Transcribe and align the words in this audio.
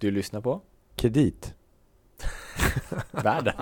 Du 0.00 0.10
lyssnar 0.10 0.40
på 0.40 0.60
Kredit. 0.96 1.54
Världen. 3.10 3.54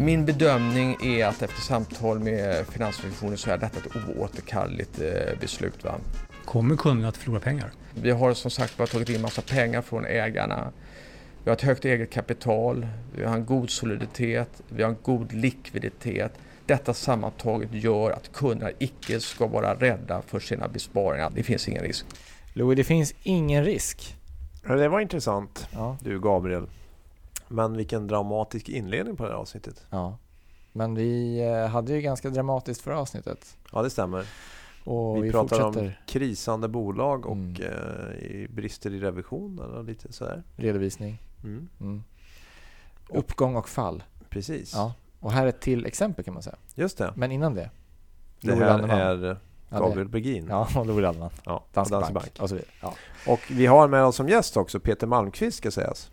Min 0.00 0.26
bedömning 0.26 0.96
är 1.02 1.26
att 1.26 1.42
efter 1.42 1.60
samtal 1.60 2.18
med 2.18 2.66
Finansinspektionen 2.66 3.38
så 3.38 3.50
är 3.50 3.58
detta 3.58 3.78
ett 3.78 4.16
oåterkalleligt 4.16 5.00
eh, 5.00 5.40
beslut. 5.40 5.84
Va? 5.84 5.94
Kommer 6.44 6.76
kunden 6.76 7.08
att 7.08 7.16
förlora 7.16 7.40
pengar? 7.40 7.70
Vi 7.94 8.10
har 8.10 8.34
som 8.34 8.50
sagt 8.50 8.76
bara 8.76 8.86
tagit 8.86 9.08
in 9.08 9.20
massa 9.20 9.42
pengar 9.42 9.82
från 9.82 10.04
ägarna. 10.04 10.72
Vi 11.44 11.50
har 11.50 11.56
ett 11.56 11.62
högt 11.62 11.84
eget 11.84 12.10
kapital, 12.10 12.86
vi 13.16 13.24
har 13.24 13.34
en 13.34 13.46
god 13.46 13.70
soliditet, 13.70 14.62
vi 14.68 14.82
har 14.82 14.90
en 14.90 14.96
god 15.02 15.32
likviditet. 15.32 16.32
Detta 16.66 16.94
sammantaget 16.94 17.72
gör 17.72 18.10
att 18.10 18.32
kunderna 18.32 18.70
icke 18.78 19.20
ska 19.20 19.46
vara 19.46 19.74
rädda 19.74 20.22
för 20.22 20.40
sina 20.40 20.68
besparingar. 20.68 21.32
Det 21.34 21.42
finns 21.42 21.68
ingen 21.68 21.82
risk. 21.82 22.06
Louis, 22.52 22.76
det 22.76 22.84
finns 22.84 23.14
ingen 23.22 23.64
risk. 23.64 24.16
Det 24.62 24.88
var 24.88 25.00
intressant. 25.00 25.68
Ja. 25.72 25.96
Du 26.00 26.20
Gabriel. 26.20 26.66
Men 27.48 27.76
vilken 27.76 28.06
dramatisk 28.06 28.68
inledning 28.68 29.16
på 29.16 29.24
det 29.24 29.30
här 29.30 29.36
avsnittet. 29.36 29.86
ja. 29.90 30.18
Men 30.72 30.94
vi 30.94 31.40
eh, 31.40 31.66
hade 31.66 31.92
ju 31.92 32.00
ganska 32.00 32.30
dramatiskt 32.30 32.80
förra 32.80 32.98
avsnittet. 32.98 33.56
Ja, 33.72 33.82
det 33.82 33.90
stämmer. 33.90 34.26
Och 34.84 35.16
vi, 35.16 35.20
vi, 35.20 35.30
pratar 35.30 35.64
om 35.64 35.90
krisande 36.06 36.68
bolag 36.68 37.26
och 37.26 37.36
Mm. 37.36 37.62
eh, 37.62 38.50
brister 38.50 38.94
i 38.94 39.00
revisionen 39.00 39.70
och 39.74 39.84
lite 39.84 40.12
sådär. 40.12 40.42
redovisning. 40.56 41.22
Mm. 41.44 41.68
Mm. 41.80 42.02
Uppgång 43.08 43.56
och 43.56 43.68
fall. 43.68 44.02
Precis. 44.28 44.72
Ja. 44.74 44.92
Och 45.20 45.32
här 45.32 45.44
är 45.44 45.48
ett 45.48 45.60
till 45.60 45.86
exempel 45.86 46.24
kan 46.24 46.34
man 46.34 46.42
säga. 46.42 46.56
Just 46.74 46.98
det. 46.98 47.12
Men 47.16 47.32
innan 47.32 47.54
det. 47.54 47.70
Det 48.40 48.54
här 48.54 48.78
är 48.88 49.36
Ja, 49.70 49.78
Gabriel 49.78 50.08
Bergin. 50.08 50.46
Ja, 50.50 50.68
och 50.76 50.86
Louis 50.86 51.02
Landeman. 51.02 51.30
Ja, 51.44 51.64
Danske, 51.72 51.94
Bank. 52.00 52.12
Bank. 52.14 52.30
Och 52.40 52.48
så 52.48 52.54
vidare. 52.54 52.70
Ja. 52.80 52.94
Och 53.26 53.40
vi 53.50 53.66
har 53.66 53.88
med 53.88 54.04
oss 54.04 54.16
som 54.16 54.28
gäst 54.28 54.56
också 54.56 54.80
Peter 54.80 55.06
Malmqvist 55.06 55.58
ska 55.58 55.70
sägas. 55.70 56.10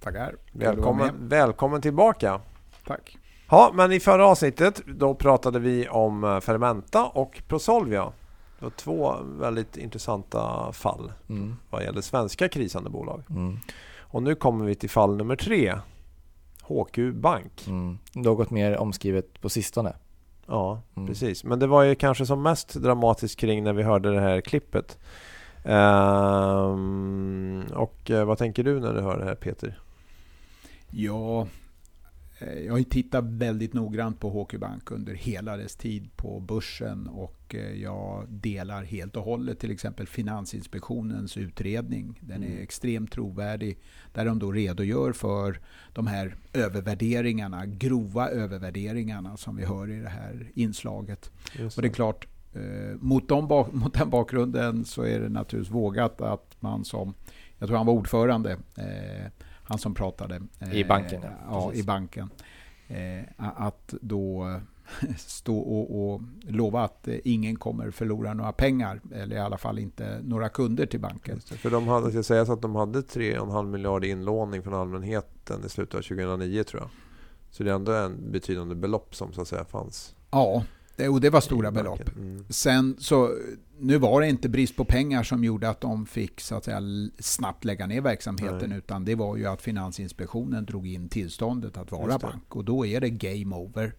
Tackar. 0.00 0.36
Välkommen, 0.52 1.28
välkommen 1.28 1.82
tillbaka. 1.82 2.40
Tack. 2.86 3.18
Ja, 3.50 3.70
men 3.74 3.92
i 3.92 4.00
förra 4.00 4.26
avsnittet 4.26 4.82
då 4.86 5.14
pratade 5.14 5.58
vi 5.58 5.88
om 5.88 6.24
eh, 6.24 6.40
Fermenta 6.40 7.04
och 7.04 7.42
Prosolvia. 7.48 8.12
Det 8.58 8.64
var 8.64 8.70
två 8.70 9.16
väldigt 9.22 9.76
intressanta 9.76 10.72
fall 10.72 11.12
Mm. 11.28 11.56
vad 11.70 11.82
gäller 11.82 12.00
svenska 12.00 12.48
krisande 12.48 12.90
bolag. 12.90 13.22
Mm. 13.30 13.58
Och 14.12 14.22
nu 14.22 14.34
kommer 14.34 14.64
vi 14.64 14.74
till 14.74 14.90
fall 14.90 15.16
nummer 15.16 15.36
tre. 15.36 15.74
HQ 16.62 16.98
Bank. 17.14 17.64
Mm. 17.66 17.98
Något 18.14 18.50
mer 18.50 18.76
omskrivet 18.76 19.40
på 19.40 19.48
sistone. 19.48 19.96
Ja, 20.46 20.82
Mm. 20.96 21.06
precis. 21.08 21.44
Men 21.44 21.58
det 21.58 21.66
var 21.66 21.82
ju 21.82 21.94
kanske 21.94 22.26
som 22.26 22.42
mest 22.42 22.74
dramatiskt 22.74 23.40
kring 23.40 23.64
när 23.64 23.72
vi 23.72 23.82
hörde 23.82 24.10
det 24.14 24.20
här 24.20 24.40
klippet. 24.40 24.98
Ehm, 25.64 27.64
och 27.74 28.10
eh, 28.10 28.24
vad 28.24 28.38
tänker 28.38 28.64
du 28.64 28.80
när 28.80 28.94
du 28.94 29.00
hör 29.00 29.18
det 29.18 29.24
här 29.24 29.34
Peter? 29.34 29.78
Ja, 30.90 31.46
jag 32.64 32.72
har 32.72 32.78
ju 32.78 32.84
tittat 32.84 33.24
väldigt 33.24 33.72
noggrant 33.74 34.20
på 34.20 34.42
HQ 34.42 34.58
Bank 34.60 34.90
under 34.90 35.14
hela 35.14 35.56
dess 35.56 35.76
tid 35.76 36.16
på 36.16 36.40
börsen 36.40 37.06
och 37.08 37.54
eh, 37.54 37.72
jag 37.82 38.26
delar 38.28 38.82
helt 38.84 39.16
och 39.16 39.22
hållet 39.24 39.58
till 39.58 39.70
exempel 39.70 40.06
Finansinspektionens 40.06 41.36
utredning. 41.36 42.18
Den 42.20 42.42
är 42.42 42.46
Mm. 42.46 42.62
extremt 42.62 43.12
trovärdig 43.12 43.78
där 44.12 44.24
de 44.24 44.38
då 44.38 44.52
redogör 44.52 45.12
för 45.12 45.60
de 45.92 46.06
här 46.06 46.36
övervärderingarna, 46.52 47.66
grova 47.66 48.28
övervärderingarna 48.28 49.36
som 49.36 49.56
vi 49.56 49.64
hör 49.64 49.90
i 49.90 50.00
det 50.00 50.08
här 50.08 50.50
inslaget. 50.54 51.30
Just 51.58 51.76
Och 51.76 51.82
det 51.82 51.88
är 51.88 51.92
klart, 51.92 52.26
eh, 52.54 52.96
mot, 53.00 53.28
de 53.28 53.44
mot 53.72 53.94
den 53.94 54.10
bakgrunden 54.10 54.84
så 54.84 55.02
är 55.02 55.20
det 55.20 55.28
naturligtvis 55.28 55.74
vågat 55.74 56.20
att 56.20 56.56
man 56.60 56.84
som, 56.84 57.14
jag 57.58 57.68
tror 57.68 57.76
han 57.76 57.86
var 57.86 57.94
ordförande, 57.94 58.52
eh, 58.76 59.26
han 59.72 59.78
som 59.78 59.94
pratade. 59.94 60.40
eh, 60.60 60.74
I 60.74 60.84
banken, 60.84 61.20
ja. 61.22 61.30
Ja, 61.50 61.72
i 61.74 61.82
banken. 61.82 62.30
Eh, 62.88 63.24
att 63.36 63.94
då 64.00 64.60
stå 65.16 65.58
och, 65.58 66.12
och 66.12 66.20
lova 66.42 66.82
att 66.84 67.08
eh, 67.08 67.16
ingen 67.24 67.56
kommer 67.56 67.90
förlora 67.90 68.34
några 68.34 68.52
pengar, 68.52 69.00
eller 69.14 69.36
i 69.36 69.38
alla 69.38 69.58
fall 69.58 69.78
inte 69.78 70.20
några 70.22 70.48
kunder 70.48 70.86
till 70.86 71.00
banken. 71.00 71.40
För 71.40 71.70
de 71.70 71.88
hade, 71.88 72.10
ska 72.10 72.22
sägas 72.22 72.48
att 72.48 72.62
de 72.62 72.74
hade 72.76 73.00
3,5 73.00 73.66
miljard 73.66 74.04
i 74.04 74.08
inlåning 74.08 74.62
från 74.62 74.74
allmänheten 74.74 75.64
i 75.66 75.68
slutet 75.68 75.94
av 75.94 76.02
2009 76.02 76.64
tror 76.64 76.82
jag. 76.82 76.90
Så 77.50 77.62
det 77.62 77.70
är 77.70 77.74
ändå 77.74 77.92
en 77.92 78.32
betydande 78.32 78.74
belopp 78.74 79.14
som 79.14 79.32
så 79.32 79.40
att 79.40 79.48
säga 79.48 79.64
fanns. 79.64 80.14
Ja, 80.30 80.64
och 80.98 81.20
det 81.20 81.30
var 81.30 81.40
stora 81.40 81.70
belopp. 81.70 82.16
Mm. 82.16 82.44
Sen 82.48 82.96
så, 82.98 83.30
nu 83.78 83.98
var 83.98 84.20
det 84.20 84.28
inte 84.28 84.48
brist 84.48 84.76
på 84.76 84.84
pengar 84.84 85.22
som 85.22 85.44
gjorde 85.44 85.68
att 85.68 85.80
de 85.80 86.06
fick 86.06 86.40
så 86.40 86.54
att 86.54 86.64
säga 86.64 86.80
snabbt 87.18 87.64
lägga 87.64 87.86
ner 87.86 88.00
verksamheten 88.00 88.68
Nej. 88.70 88.78
utan 88.78 89.04
det 89.04 89.14
var 89.14 89.36
ju 89.36 89.46
att 89.46 89.62
Finansinspektionen 89.62 90.64
drog 90.64 90.86
in 90.86 91.08
tillståndet 91.08 91.76
att 91.76 91.92
vara 91.92 92.18
bank 92.18 92.56
och 92.56 92.64
då 92.64 92.86
är 92.86 93.00
det 93.00 93.10
game 93.10 93.56
over. 93.56 93.94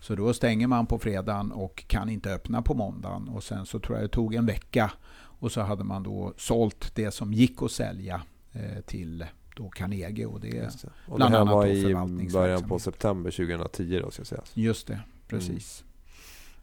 Så 0.00 0.14
då 0.14 0.32
stänger 0.32 0.66
man 0.66 0.86
på 0.86 0.98
fredagen 0.98 1.52
och 1.52 1.84
kan 1.86 2.08
inte 2.08 2.34
öppna 2.34 2.62
på 2.62 2.74
måndagen 2.74 3.28
och 3.28 3.42
sen 3.42 3.66
så 3.66 3.78
tror 3.78 3.98
jag 3.98 4.04
det 4.04 4.12
tog 4.12 4.34
en 4.34 4.46
vecka 4.46 4.92
och 5.16 5.52
så 5.52 5.60
hade 5.60 5.84
man 5.84 6.02
då 6.02 6.34
sålt 6.36 6.94
det 6.94 7.10
som 7.10 7.32
gick 7.32 7.62
att 7.62 7.70
sälja 7.70 8.22
eh, 8.52 8.82
till 8.86 9.24
då 9.56 9.68
Carnegie 9.68 10.26
och 10.26 10.40
det. 10.40 10.86
Och 11.08 11.18
det 11.18 11.24
här 11.24 11.38
annat 11.38 11.54
var 11.54 11.66
i 11.66 12.28
början 12.32 12.68
på 12.68 12.78
september 12.78 13.30
2010 13.30 14.00
då 14.02 14.10
ska 14.10 14.24
sägas. 14.24 14.56
just 14.56 14.86
det, 14.86 15.00
precis. 15.28 15.84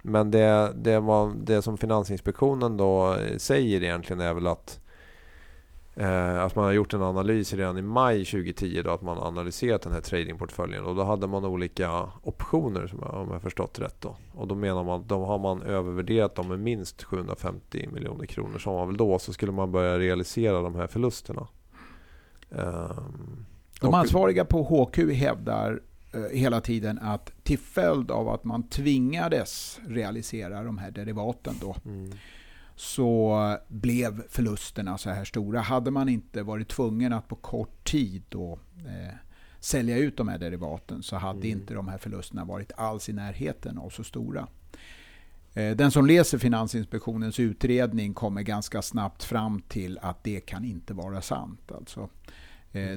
Men 0.01 0.31
det, 0.31 0.73
det, 0.75 0.99
var, 0.99 1.33
det 1.35 1.61
som 1.61 1.77
Finansinspektionen 1.77 2.77
då 2.77 3.13
eh, 3.13 3.37
säger 3.37 3.83
egentligen 3.83 4.21
är 4.21 4.33
väl 4.33 4.47
att 4.47 4.79
eh, 5.95 6.43
att 6.43 6.55
man 6.55 6.65
har 6.65 6.71
gjort 6.71 6.93
en 6.93 7.01
analys 7.01 7.53
redan 7.53 7.77
i 7.77 7.81
maj 7.81 8.25
2010 8.25 8.81
då 8.85 8.91
att 8.91 9.01
man 9.01 9.17
har 9.17 9.27
analyserat 9.27 9.81
den 9.81 9.93
här 9.93 10.01
tradingportföljen 10.01 10.83
och 10.83 10.95
då 10.95 11.03
hade 11.03 11.27
man 11.27 11.45
olika 11.45 12.09
optioner 12.23 12.87
som 12.87 12.99
jag, 13.01 13.13
om 13.13 13.27
jag 13.27 13.35
har 13.35 13.39
förstått 13.39 13.79
rätt 13.79 14.01
då. 14.01 14.15
Och 14.35 14.47
då 14.47 14.55
menar 14.55 14.83
man 14.83 15.01
att 15.01 15.09
de 15.09 15.21
har 15.21 15.39
man 15.39 15.61
övervärderat 15.61 16.35
dem 16.35 16.47
med 16.47 16.59
minst 16.59 17.03
750 17.03 17.89
miljoner 17.93 18.25
kronor 18.25 18.57
som 18.57 18.73
var 18.73 18.85
väl 18.85 18.97
då 18.97 19.19
så 19.19 19.33
skulle 19.33 19.51
man 19.51 19.71
börja 19.71 19.99
realisera 19.99 20.61
de 20.61 20.75
här 20.75 20.87
förlusterna. 20.87 21.47
Ehm, 22.51 23.45
De 23.81 23.93
ansvariga 23.93 24.45
på 24.45 24.63
HQ 24.63 24.97
hävdar 25.13 25.71
eh, 25.71 25.90
hela 26.31 26.61
tiden 26.61 26.99
att 26.99 27.31
till 27.43 27.59
följd 27.59 28.11
av 28.11 28.29
att 28.29 28.43
man 28.43 28.63
tvingades 28.63 29.79
realisera 29.87 30.63
de 30.63 30.77
här 30.77 30.91
derivaten 30.91 31.55
då, 31.61 31.75
Mm, 31.85 32.11
så 32.75 33.57
blev 33.67 34.27
förlusterna 34.29 34.97
så 34.97 35.09
här 35.09 35.25
stora. 35.25 35.59
Hade 35.61 35.91
man 35.91 36.09
inte 36.09 36.43
varit 36.43 36.67
tvungen 36.67 37.13
att 37.13 37.27
på 37.27 37.35
kort 37.35 37.83
tid 37.91 38.23
då, 38.29 38.59
eh, 38.77 39.13
sälja 39.59 39.97
ut 39.97 40.17
de 40.17 40.27
här 40.27 40.37
derivaten 40.37 41.03
så 41.03 41.15
hade 41.15 41.47
Mm. 41.47 41.59
inte 41.59 41.73
de 41.73 41.87
här 41.87 41.97
förlusterna 41.97 42.45
varit 42.45 42.71
alls 42.77 43.09
i 43.09 43.13
närheten 43.13 43.77
av 43.77 43.89
så 43.89 44.03
stora. 44.03 44.47
Eh, 45.53 45.75
Den 45.75 45.91
som 45.91 46.05
läser 46.05 46.37
Finansinspektionens 46.37 47.39
utredning 47.39 48.13
kommer 48.13 48.41
ganska 48.41 48.81
snabbt 48.81 49.23
fram 49.23 49.61
till 49.61 49.99
att 50.01 50.23
det 50.23 50.39
kan 50.39 50.65
inte 50.65 50.93
vara 50.93 51.21
sant. 51.21 51.71
Alltså, 51.71 51.99
eh, 52.01 52.07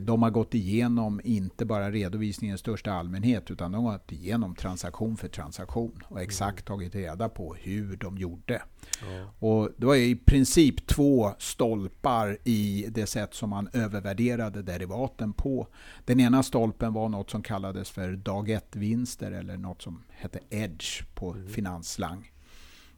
de 0.03 0.23
har 0.23 0.31
gått 0.31 0.55
igenom 0.55 1.21
inte 1.25 1.65
bara 1.65 1.91
redovisningen 1.91 2.55
i 2.55 2.59
största 2.59 2.93
allmänhet 2.93 3.51
utan 3.51 3.73
de 3.73 3.85
har 3.85 3.93
gått 3.93 4.13
igenom 4.13 4.55
transaktion 4.55 5.17
för 5.17 5.29
transaktion 5.29 6.03
och 6.09 6.21
exakt 6.21 6.65
tagit 6.65 6.95
reda 6.95 7.29
på 7.29 7.55
hur 7.55 7.97
de 7.97 8.19
gjorde. 8.19 8.63
ja. 9.01 9.31
Och 9.39 9.71
det 9.77 9.87
var 9.87 9.97
i 9.97 10.17
princip 10.17 10.87
två 10.87 11.35
stolpar 11.39 12.39
i 12.45 12.87
det 12.91 13.07
sätt 13.07 13.35
som 13.35 13.51
man 13.51 13.69
övervärderade 13.73 14.63
derivaten 14.63 15.33
på. 15.33 15.69
Den 16.05 16.21
ena 16.21 16.43
stolpen 16.43 16.93
var 16.93 17.09
något 17.09 17.31
som 17.31 17.43
kallades 17.43 17.91
för 17.91 18.13
dag 18.13 18.49
1-vinster 18.49 19.33
eller 19.33 19.57
något 19.57 19.83
som 19.83 20.03
hette 20.11 20.39
edge 20.51 21.05
på 21.15 21.37
finansslang. 21.49 22.31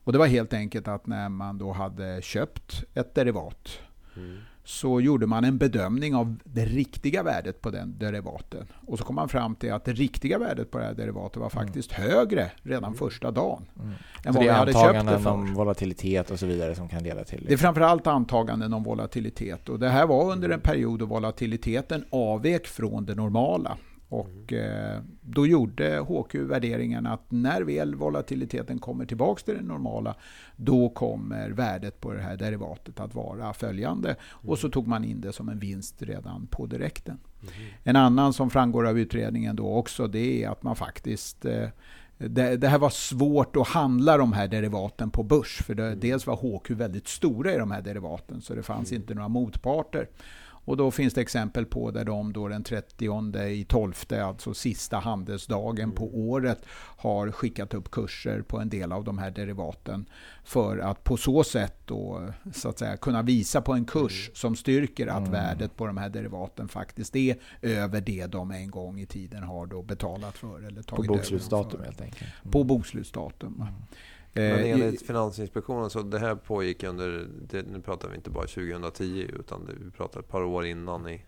Och 0.04 0.12
det 0.12 0.18
var 0.18 0.26
helt 0.26 0.52
enkelt 0.52 0.88
att 0.88 1.06
när 1.06 1.28
man 1.28 1.58
då 1.58 1.72
hade 1.72 2.22
köpt 2.22 2.84
ett 2.94 3.14
derivat 3.14 3.78
Mm. 4.16 4.38
Så 4.66 5.00
gjorde 5.00 5.26
man 5.26 5.44
en 5.44 5.58
bedömning 5.58 6.14
av 6.14 6.36
det 6.44 6.64
riktiga 6.64 7.22
värdet 7.22 7.60
på 7.60 7.70
den 7.70 7.98
derivaten. 7.98 8.66
Och 8.86 8.98
så 8.98 9.04
kom 9.04 9.14
man 9.14 9.28
fram 9.28 9.54
till 9.54 9.72
att 9.72 9.84
det 9.84 9.92
riktiga 9.92 10.38
värdet 10.38 10.70
på 10.70 10.78
det 10.78 10.84
här 10.84 10.94
derivatet 10.94 11.36
var 11.36 11.48
faktiskt 11.48 11.92
högre 11.92 12.50
redan 12.62 12.94
första 12.94 13.30
dagen. 13.30 13.62
Mm. 13.76 13.88
Än 13.88 13.96
Så 14.22 14.30
vad 14.32 14.34
det 14.34 14.40
vi 14.40 14.48
är 14.48 14.52
hade 14.52 14.72
köpt 14.72 15.06
det 15.06 15.18
för. 15.18 15.30
om 15.30 15.54
volatilitet 15.54 16.30
och 16.30 16.38
så 16.38 16.46
vidare 16.46 16.74
som 16.74 16.88
kan 16.88 17.02
leda 17.02 17.24
till 17.24 17.44
Det 17.48 17.52
är 17.52 17.56
framförallt 17.56 18.06
antaganden 18.06 18.72
om 18.72 18.82
volatilitet. 18.82 19.68
Och 19.68 19.78
det 19.78 19.88
här 19.88 20.06
var 20.06 20.32
under 20.32 20.48
en 20.48 20.60
period 20.60 20.98
då 20.98 21.06
volatiliteten 21.06 22.04
avvek 22.10 22.66
från 22.66 23.06
det 23.06 23.14
normala. 23.14 23.78
Och 24.08 24.52
eh, 24.52 25.00
då 25.20 25.46
gjorde 25.46 25.98
HQ 25.98 26.34
värderingen 26.34 27.06
att 27.06 27.30
när 27.30 27.62
väl 27.62 27.94
volatiliteten 27.94 28.78
kommer 28.78 29.06
tillbaks 29.06 29.42
till 29.42 29.54
det 29.54 29.62
normala, 29.62 30.14
då 30.56 30.88
kommer 30.88 31.50
värdet 31.50 32.00
på 32.00 32.12
det 32.12 32.20
här 32.20 32.36
derivatet 32.36 33.00
att 33.00 33.14
vara 33.14 33.52
följande. 33.52 34.08
Mm. 34.08 34.50
Och 34.50 34.58
så 34.58 34.68
tog 34.68 34.86
man 34.86 35.04
in 35.04 35.20
det 35.20 35.32
som 35.32 35.48
en 35.48 35.58
vinst 35.58 36.02
redan 36.02 36.46
på 36.46 36.66
direkten. 36.66 37.18
Mm. 37.42 37.52
En 37.82 37.96
annan 37.96 38.32
som 38.32 38.50
framgår 38.50 38.86
av 38.86 38.98
utredningen 38.98 39.56
då 39.56 39.74
också, 39.74 40.06
det 40.06 40.44
är 40.44 40.48
att 40.48 40.62
man 40.62 40.76
faktiskt 40.76 41.44
eh, 41.44 41.68
det, 42.18 42.56
det, 42.56 42.68
här 42.68 42.78
var 42.78 42.90
svårt 42.90 43.56
att 43.56 43.68
handla 43.68 44.16
de 44.16 44.32
här 44.32 44.48
derivaten 44.48 45.10
på 45.10 45.22
börs. 45.22 45.62
För 45.66 45.74
det, 45.74 45.86
mm. 45.86 46.00
dels 46.00 46.26
var 46.26 46.36
HQ 46.36 46.70
väldigt 46.70 47.08
stora 47.08 47.54
i 47.54 47.58
de 47.58 47.70
här 47.70 47.82
derivaten, 47.82 48.40
så 48.40 48.54
det 48.54 48.62
fanns 48.62 48.90
mm. 48.90 49.02
inte 49.02 49.14
några 49.14 49.28
motparter. 49.28 50.08
Och 50.66 50.76
då 50.76 50.90
finns 50.90 51.14
det 51.14 51.20
exempel 51.20 51.66
på 51.66 51.90
där 51.90 52.04
de 52.04 52.32
då 52.32 52.48
den 52.48 52.64
30 52.64 53.38
i 53.38 53.64
12, 53.64 53.94
alltså 54.10 54.54
sista 54.54 54.98
handelsdagen 54.98 55.84
mm. 55.84 55.96
på 55.96 56.18
året, 56.18 56.58
har 56.98 57.30
skickat 57.30 57.74
upp 57.74 57.90
kurser 57.90 58.42
på 58.42 58.58
en 58.58 58.68
del 58.68 58.92
av 58.92 59.04
de 59.04 59.18
här 59.18 59.30
derivaten 59.30 60.06
för 60.44 60.78
att 60.78 61.04
på 61.04 61.16
så 61.16 61.44
sätt 61.44 61.76
då, 61.84 62.28
så 62.54 62.68
att 62.68 62.78
säga, 62.78 62.96
kunna 62.96 63.22
visa 63.22 63.60
på 63.60 63.72
en 63.72 63.84
kurs 63.84 64.28
mm. 64.28 64.34
som 64.34 64.56
styrker 64.56 65.06
att 65.06 65.18
mm. 65.18 65.30
värdet 65.30 65.76
på 65.76 65.86
de 65.86 65.96
här 65.96 66.08
derivaten 66.08 66.68
faktiskt 66.68 67.16
är 67.16 67.36
över 67.62 68.00
det 68.00 68.26
de 68.26 68.50
en 68.50 68.70
gång 68.70 69.00
i 69.00 69.06
tiden 69.06 69.42
har 69.42 69.66
då 69.66 69.82
betalat 69.82 70.38
för. 70.38 70.58
Eller 70.58 70.82
tagit 70.82 71.06
på 71.06 71.14
bokslutsdatum 71.14 71.80
helt 71.84 72.00
enkelt? 72.00 72.32
Mm. 72.42 72.52
På 72.52 72.64
bokslutsdatum. 72.64 73.54
Mm. 73.54 73.74
Men 74.36 74.64
eh, 74.64 74.70
enligt 74.70 75.06
Finansinspektionen 75.06 75.90
så 75.90 76.02
det 76.02 76.18
här 76.18 76.34
pågick 76.34 76.84
under, 76.84 77.28
det, 77.50 77.62
nu 77.62 77.80
pratar 77.80 78.08
vi 78.08 78.16
inte 78.16 78.30
bara 78.30 78.46
2010 78.46 79.30
utan 79.38 79.66
det, 79.66 79.72
vi 79.84 79.90
pratar 79.90 80.20
ett 80.20 80.28
par 80.28 80.42
år 80.42 80.66
innan 80.66 81.08
i 81.08 81.22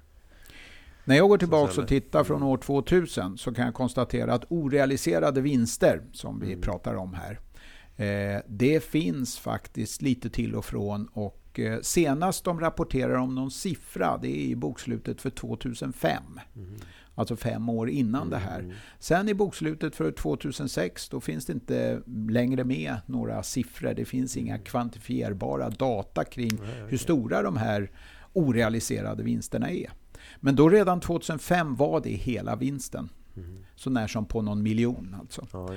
när 1.09 1.17
jag 1.17 1.29
går 1.29 1.39
tillbaka 1.39 1.81
och 1.81 1.89
tittar 1.89 2.25
från 2.25 2.43
år 2.43 2.57
2000 2.57 3.39
så 3.39 3.55
kan 3.55 3.65
jag 3.65 3.75
konstatera 3.75 4.35
att 4.35 4.45
orealiserade 4.49 5.41
vinster, 5.41 6.03
som 6.13 6.41
vi 6.41 6.47
mm. 6.47 6.61
pratar 6.61 6.95
om 6.95 7.15
här, 7.15 7.41
eh, 7.97 8.43
det 8.47 8.85
finns 8.85 9.39
faktiskt 9.39 10.03
lite 10.03 10.31
till 10.31 10.55
och 10.55 10.65
från. 10.65 11.07
Och 11.07 11.61
eh, 11.61 11.81
senast 11.81 12.45
de 12.45 12.61
rapporterar 12.61 13.15
om 13.15 13.35
någon 13.35 13.51
siffra, 13.51 14.19
det 14.23 14.29
är 14.29 14.51
i 14.51 14.57
bokslutet 14.57 15.21
för 15.21 15.31
2005. 15.31 16.23
Alltså 17.19 17.37
fem 17.37 17.69
år 17.69 17.91
innan 17.91 18.23
mm. 18.23 18.31
det 18.31 18.37
här. 18.37 18.59
Mm. 18.59 18.77
Sen 18.99 19.29
i 19.29 19.35
bokslutet 19.35 19.97
för 19.97 20.13
2006 20.13 21.09
då 21.09 21.21
finns 21.21 21.47
det 21.47 21.53
inte 21.53 22.03
längre 22.29 22.65
med 22.65 22.97
några 23.07 23.43
siffror. 23.43 23.95
Det 23.95 24.05
finns 24.05 24.37
inga 24.37 24.55
mm. 24.55 24.65
kvantifierbara 24.65 25.71
data 25.71 26.25
kring 26.25 26.61
hur 26.89 26.99
stora 26.99 27.43
de 27.43 27.57
här 27.57 27.91
orealiserade 28.33 29.23
vinsterna 29.23 29.71
är. 29.71 29.91
Men 30.37 30.57
då 30.57 30.69
redan 30.69 31.01
2005 31.01 31.77
var 31.77 32.01
det 32.01 32.11
hela 32.11 32.57
vinsten. 32.57 33.09
Mm. 33.37 33.65
Så 33.77 33.91
när 33.91 34.07
som 34.07 34.25
på 34.25 34.43
någon 34.43 34.63
miljon 34.63 35.17
alltså. 35.21 35.47
Ja, 35.53 35.71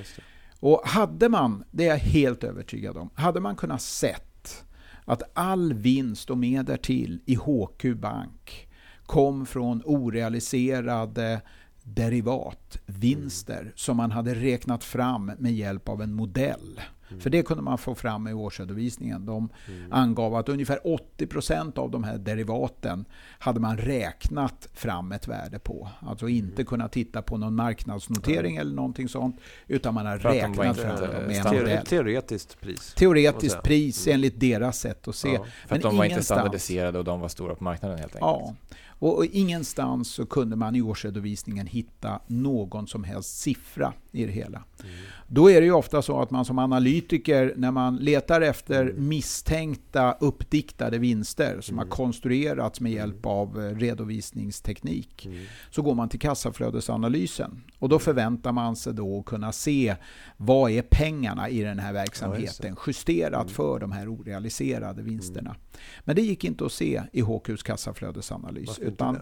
och 0.59 0.81
hade 0.85 1.29
man, 1.29 1.63
det 1.71 1.83
är 1.83 1.87
jag 1.87 1.97
helt 1.97 2.44
övertygad 2.44 2.97
om, 2.97 3.09
hade 3.15 3.39
man 3.39 3.55
kunnat 3.55 3.81
sett 3.81 4.65
att 5.05 5.23
all 5.33 5.73
vinst 5.73 6.29
och 6.29 6.37
mer 6.37 6.63
därtill 6.63 7.21
i 7.25 7.35
HQ 7.35 7.95
Bank 7.95 8.67
kom 9.11 9.45
från 9.45 9.81
orealiserade 9.85 11.41
derivatvinster 11.83 13.59
mm. 13.61 13.73
som 13.75 13.97
man 13.97 14.11
hade 14.11 14.35
räknat 14.35 14.83
fram 14.83 15.31
med 15.37 15.53
hjälp 15.53 15.89
av 15.89 16.01
en 16.01 16.13
modell. 16.13 16.81
Mm. 17.09 17.21
För 17.21 17.29
det 17.29 17.43
kunde 17.43 17.63
man 17.63 17.77
få 17.77 17.95
fram 17.95 18.27
i 18.27 18.33
årsredovisningen. 18.33 19.25
De 19.25 19.49
mm. 19.67 19.93
angav 19.93 20.35
att 20.35 20.49
ungefär 20.49 20.79
80% 21.17 21.79
av 21.79 21.91
de 21.91 22.03
här 22.03 22.17
derivaten 22.17 23.05
hade 23.39 23.59
man 23.59 23.77
räknat 23.77 24.67
fram 24.73 25.11
ett 25.11 25.27
värde 25.27 25.59
på. 25.59 25.89
Alltså 25.99 26.25
mm. 26.25 26.37
inte 26.37 26.63
kunnat 26.63 26.91
titta 26.91 27.21
på 27.21 27.37
någon 27.37 27.55
marknadsnotering 27.55 28.55
eller 28.55 28.75
någonting 28.75 29.09
sånt. 29.09 29.39
Utan 29.67 29.93
man 29.93 30.05
har 30.05 30.17
räknat 30.17 30.77
fram 30.77 30.97
med 31.27 31.45
en 31.45 31.57
modell. 31.57 31.85
Teoretiskt 31.85 32.61
pris. 32.61 32.93
Teoretiskt 32.93 33.63
pris 33.63 34.07
mm. 34.07 34.15
enligt 34.15 34.39
deras 34.39 34.79
sätt 34.79 35.07
att 35.07 35.15
se. 35.15 35.33
Ja, 35.33 35.45
för 35.67 35.75
att 35.75 35.81
de 35.81 35.97
var 35.97 36.05
inte 36.05 36.23
standardiserade 36.23 36.99
och 36.99 37.05
de 37.05 37.19
var 37.19 37.27
stora 37.27 37.55
på 37.55 37.63
marknaden 37.63 37.97
helt 37.97 38.15
enkelt. 38.15 38.21
Ja. 38.21 38.55
Och, 39.01 39.18
och 39.18 39.25
ingenstans 39.25 40.12
så 40.12 40.25
kunde 40.25 40.56
man 40.56 40.75
i 40.75 40.81
årsredovisningen 40.81 41.68
hitta 41.68 42.19
någon 42.27 42.88
som 42.88 43.03
helst 43.03 43.39
siffra 43.39 43.94
i 44.11 44.25
det 44.25 44.31
hela. 44.31 44.63
Mm. 44.83 44.95
Då 45.27 45.51
är 45.51 45.61
det 45.61 45.65
ju 45.65 45.71
ofta 45.71 46.01
så 46.01 46.21
att 46.21 46.31
man 46.31 46.45
som 46.45 46.59
analytiker, 46.59 47.53
när 47.57 47.71
man 47.71 47.95
letar 47.95 48.41
efter 48.41 48.81
mm. 48.81 49.07
misstänkta 49.07 50.11
uppdiktade 50.19 50.97
vinster 50.97 51.61
som 51.61 51.75
mm. 51.75 51.87
har 51.87 51.95
konstruerats 51.95 52.81
med 52.81 52.91
hjälp 52.91 53.25
mm. 53.25 53.37
av 53.37 53.63
eh, 53.63 53.75
redovisningsteknik, 53.75 55.25
mm. 55.25 55.45
så 55.69 55.81
går 55.81 55.95
man 55.95 56.09
till 56.09 56.19
kassaflödesanalysen. 56.19 57.63
Och 57.79 57.89
då 57.89 57.95
mm. 57.95 58.03
förväntar 58.03 58.51
man 58.51 58.75
sig 58.75 58.93
då 58.93 59.19
att 59.19 59.25
kunna 59.25 59.51
se 59.51 59.95
vad 60.37 60.71
är 60.71 60.81
pengarna 60.81 61.49
i 61.49 61.61
den 61.61 61.79
här 61.79 61.93
verksamheten 61.93 62.75
justerat 62.87 63.51
för 63.51 63.79
de 63.79 63.91
här 63.91 64.13
orealiserade 64.13 65.01
vinsterna. 65.01 65.55
Men 65.99 66.15
det 66.15 66.21
gick 66.21 66.43
inte 66.43 66.65
att 66.65 66.71
se 66.71 67.01
i 67.11 67.21
HQs 67.21 67.63
kassaflödesanalys. 67.63 68.79
Utan, 68.79 69.19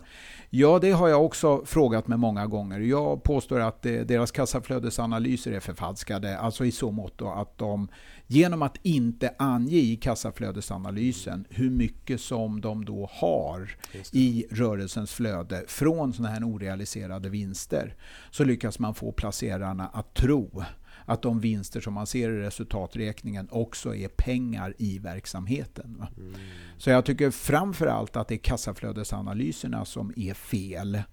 ja, 0.50 0.80
det 0.80 0.92
har 0.92 1.08
jag 1.08 1.26
också 1.26 1.66
frågat 1.66 2.08
mig 2.08 2.18
många 2.18 2.48
gånger. 2.48 2.80
Jag 2.80 3.24
påstår 3.24 3.60
att 3.60 3.82
deras 3.82 4.32
kassaflödesanalyser 4.80 5.52
är 5.52 5.60
förfalskade. 5.60 6.38
Alltså 6.38 6.66
i 6.66 6.72
så 6.72 6.92
mått 6.92 7.22
att 7.22 7.58
de 7.58 7.88
genom 8.28 8.62
att 8.62 8.78
inte 8.84 9.36
ange 9.40 9.78
i 9.78 9.96
kassaflödesanalysen 9.96 11.46
hur 11.50 11.70
mycket 11.70 12.22
som 12.22 12.62
de 12.62 12.86
då 12.86 13.10
har 13.12 13.76
i 14.12 14.46
rörelsens 14.52 15.12
flöde 15.12 15.64
från 15.68 16.14
sådana 16.14 16.34
här 16.34 16.44
orealiserade 16.44 17.30
vinster 17.30 17.96
så 18.32 18.44
lyckas 18.44 18.80
man 18.80 18.96
få 18.96 19.12
placerarna 19.12 19.88
att 19.94 20.14
tro 20.14 20.64
att 21.10 21.22
de 21.22 21.40
vinster 21.40 21.82
som 21.82 21.94
man 21.94 22.08
ser 22.08 22.30
i 22.30 22.40
resultaträkningen 22.42 23.48
också 23.52 23.96
är 23.96 24.08
pengar 24.08 24.74
i 24.78 25.00
verksamheten. 25.00 26.06
Mm. 26.18 26.34
Så 26.78 26.90
jag 26.90 27.06
tycker 27.06 27.32
framförallt 27.32 28.16
att 28.16 28.28
det 28.28 28.36
är 28.36 28.38
kassaflödesanalyserna 28.38 29.86
som 29.86 30.14
är 30.16 30.34
fel. 30.34 30.96
Mm. 30.96 31.06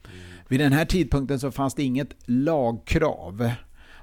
Vid 0.48 0.60
den 0.60 0.72
här 0.72 0.84
tidpunkten 0.84 1.40
så 1.40 1.50
fanns 1.50 1.74
det 1.74 1.82
inget 1.82 2.14
lagkrav 2.24 3.50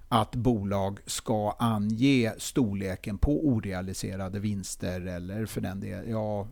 att 0.10 0.36
bolag 0.36 1.00
ska 1.06 1.56
ange 1.60 2.34
storleken 2.38 3.18
på 3.18 3.48
orealiserade 3.48 4.40
vinster 4.40 5.02
eller 5.02 5.46
för 5.46 5.62
den 5.62 5.80
delen, 5.80 6.10
ja, 6.10 6.48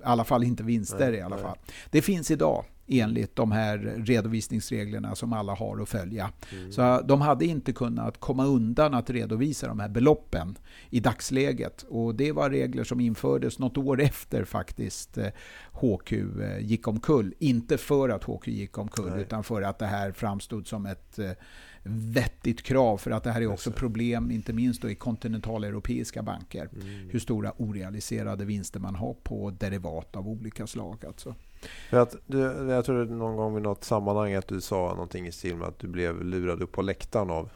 i 0.00 0.04
alla 0.04 0.24
fall 0.24 0.44
inte 0.44 0.62
vinster 0.62 1.10
nej, 1.10 1.18
i 1.18 1.22
alla 1.22 1.38
fall. 1.38 1.58
Det 1.90 2.02
finns 2.02 2.30
idag 2.30 2.64
enligt 2.86 3.36
de 3.36 3.52
här 3.52 3.78
redovisningsreglerna 3.96 5.14
som 5.14 5.32
alla 5.32 5.54
har 5.54 5.82
att 5.82 5.88
följa. 5.88 6.30
Mm. 6.52 6.72
Så 6.72 7.00
de 7.00 7.20
hade 7.20 7.44
inte 7.44 7.72
kunnat 7.72 8.20
komma 8.20 8.44
undan 8.44 8.94
att 8.94 9.10
redovisa 9.10 9.68
de 9.68 9.80
här 9.80 9.88
beloppen 9.88 10.58
i 10.90 11.00
dagsläget. 11.00 11.82
Och 11.82 12.14
det 12.14 12.32
var 12.32 12.50
regler 12.50 12.84
som 12.84 13.00
infördes 13.00 13.58
något 13.58 13.76
år 13.76 14.00
efter 14.00 14.44
faktiskt 14.44 15.18
HQ 15.72 16.12
eh, 16.12 16.56
eh, 16.56 16.58
gick 16.58 16.88
omkull. 16.88 17.34
Inte 17.38 17.78
för 17.78 18.08
att 18.08 18.24
HQ 18.24 18.48
gick 18.48 18.78
omkull 18.78 19.10
Nej. 19.10 19.20
utan 19.20 19.44
för 19.44 19.62
att 19.62 19.78
det 19.78 19.86
här 19.86 20.12
framstod 20.12 20.66
som 20.66 20.86
ett 20.86 21.18
eh, 21.18 21.30
vettigt 21.88 22.62
krav 22.62 22.98
för 22.98 23.10
att 23.10 23.24
det 23.24 23.30
här 23.30 23.40
är 23.40 23.46
också 23.46 23.70
problem, 23.70 24.30
inte 24.30 24.52
minst 24.52 24.82
då 24.82 24.90
i 24.90 24.94
kontinentaleuropeiska 24.94 26.22
banker. 26.22 26.68
Mm. 26.72 27.10
Hur 27.10 27.18
stora 27.18 27.52
orealiserade 27.56 28.44
vinster 28.44 28.80
man 28.80 28.94
har 28.94 29.14
på 29.14 29.50
derivat 29.50 30.16
av 30.16 30.28
olika 30.28 30.66
slag. 30.66 31.04
Alltså. 31.06 31.34
För 31.90 31.96
att 31.96 32.16
du, 32.26 32.38
jag 32.68 32.84
tror 32.84 33.04
någon 33.04 33.36
gång 33.36 33.58
i 33.58 33.60
något 33.60 33.84
sammanhang 33.84 34.34
att 34.34 34.48
du 34.48 34.60
sa 34.60 34.88
någonting 34.88 35.26
i 35.26 35.32
stil 35.32 35.56
med 35.56 35.68
att 35.68 35.78
du 35.78 35.88
blev 35.88 36.24
lurad 36.24 36.62
upp 36.62 36.72
på 36.72 36.82
läktaren 36.82 37.30
av 37.30 37.50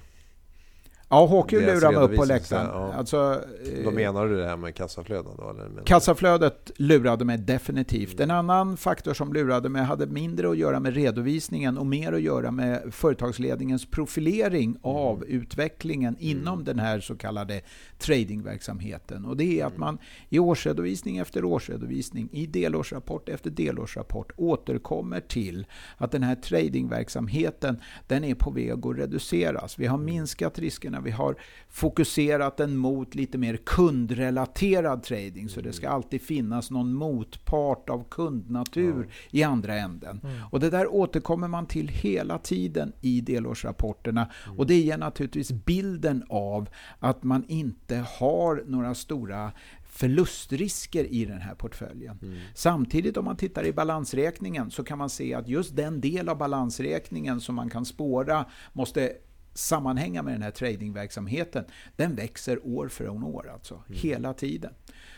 Ja, 1.13 1.27
HQ 1.27 1.53
lurar 1.53 1.93
mig 1.93 2.03
upp 2.03 2.17
på 2.17 2.25
läktaren. 2.25 2.67
Ja. 2.73 2.93
Alltså, 2.93 3.45
då 3.85 3.91
menar 3.91 4.27
du 4.27 4.37
det 4.37 4.47
här 4.47 4.57
med 4.57 4.75
kassaflödet? 4.75 5.33
Då, 5.37 5.51
eller 5.51 5.85
kassaflödet 5.85 6.71
lurade 6.77 7.25
mig 7.25 7.39
definitivt. 7.39 8.21
Mm. 8.21 8.31
En 8.31 8.37
annan 8.37 8.77
faktor 8.77 9.15
som 9.15 9.33
lurade 9.33 9.69
mig 9.69 9.83
hade 9.83 10.07
mindre 10.07 10.51
att 10.51 10.57
göra 10.57 10.81
med 10.81 10.95
redovisningen 10.95 11.79
och 11.79 11.87
mer 11.87 12.13
att 12.13 12.21
göra 12.21 12.51
med 12.51 12.95
företagsledningens 12.95 13.87
profilering 13.87 14.69
mm. 14.69 14.81
av 14.83 15.25
utvecklingen 15.25 16.17
mm. 16.21 16.39
inom 16.39 16.65
den 16.65 16.79
här 16.79 17.01
så 17.01 17.17
kallade 17.17 17.61
tradingverksamheten. 17.99 19.25
Och 19.25 19.37
det 19.37 19.61
är 19.61 19.65
att 19.65 19.77
mm. 19.77 19.81
man 19.81 19.99
i 20.29 20.39
årsredovisning 20.39 21.19
efter 21.19 21.45
årsredovisning, 21.45 22.29
i 22.33 22.47
delårsrapport 22.47 23.29
efter 23.29 23.51
delårsrapport 23.51 24.33
återkommer 24.37 25.21
till 25.21 25.67
att 25.97 26.13
den 26.13 26.23
här 26.23 26.35
tradingverksamheten 26.35 27.81
den 28.07 28.25
är 28.25 28.35
på 28.35 28.51
väg 28.51 28.87
att 28.87 28.99
reduceras. 28.99 29.79
Vi 29.79 29.87
har 29.87 29.99
mm. 29.99 30.07
minskat 30.07 30.59
riskerna 30.59 31.00
vi 31.01 31.11
har 31.11 31.37
fokuserat 31.69 32.57
den 32.57 32.77
mot 32.77 33.15
lite 33.15 33.39
mer 33.39 33.57
kundrelaterad 33.57 35.03
trading. 35.03 35.49
Så 35.49 35.61
det 35.61 35.73
ska 35.73 35.87
mm. 35.87 35.97
alltid 35.97 36.23
finnas 36.23 36.71
någon 36.71 36.95
motpart 36.95 37.91
av 37.91 38.05
kundnatur 38.11 39.09
ja. 39.09 39.39
i 39.41 39.43
andra 39.43 39.75
änden. 39.75 40.21
Mm. 40.25 40.37
Och 40.51 40.61
det 40.61 40.71
där 40.71 40.95
återkommer 40.95 41.49
man 41.49 41.67
till 41.67 41.89
hela 41.89 42.39
tiden 42.39 42.93
i 43.01 43.21
delårsrapporterna. 43.21 44.31
Mm. 44.47 44.59
Och 44.59 44.67
det 44.67 44.81
ger 44.81 44.99
naturligtvis 44.99 45.53
bilden 45.53 46.25
av 46.29 46.69
att 46.99 47.23
man 47.23 47.45
inte 47.49 47.97
har 47.97 48.65
några 48.67 48.95
stora 48.95 49.53
förlustrisker 49.91 51.05
i 51.05 51.25
den 51.25 51.41
här 51.41 51.55
portföljen. 51.55 52.19
Mm. 52.23 52.39
Samtidigt 52.55 53.17
om 53.17 53.25
man 53.25 53.37
tittar 53.37 53.65
i 53.65 53.73
balansräkningen 53.73 54.71
så 54.71 54.85
kan 54.85 54.99
man 54.99 55.11
se 55.11 55.35
att 55.35 55.49
just 55.49 55.77
den 55.77 56.01
del 56.01 56.29
av 56.29 56.39
balansräkningen 56.39 57.41
som 57.41 57.55
man 57.55 57.71
kan 57.71 57.85
spåra 57.85 58.45
måste 58.73 59.13
sammanhänga 59.55 60.23
med 60.23 60.35
den 60.35 60.43
här 60.43 60.51
tradingverksamheten, 60.51 61.65
den 61.97 62.15
växer 62.15 62.67
år 62.67 62.89
från 62.89 63.25
år, 63.25 63.51
alltså 63.53 63.75
mm. 63.75 63.99
hela 63.99 64.35
tiden. 64.35 64.73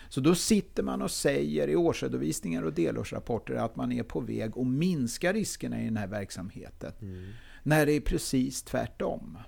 Så 0.09 0.21
då 0.21 0.35
sitter 0.35 0.83
man 0.83 1.03
och 1.03 1.11
säger 1.11 1.69
i 1.69 1.77
årsredovisningar 1.77 2.63
och 2.63 2.73
delårsrapporter 2.73 3.55
att 3.55 3.77
man 3.77 3.93
är 3.93 4.03
på 4.03 4.21
väg 4.21 4.59
att 4.59 4.67
minska 4.67 5.33
riskerna 5.33 5.81
i 5.81 5.85
den 5.85 5.97
här 5.97 6.07
verksamheten. 6.07 6.93
Mm. 7.01 7.33
När 7.63 7.87
det 7.87 7.93
är 7.93 8.01
precis 8.01 8.63
tvärtom. 8.63 9.39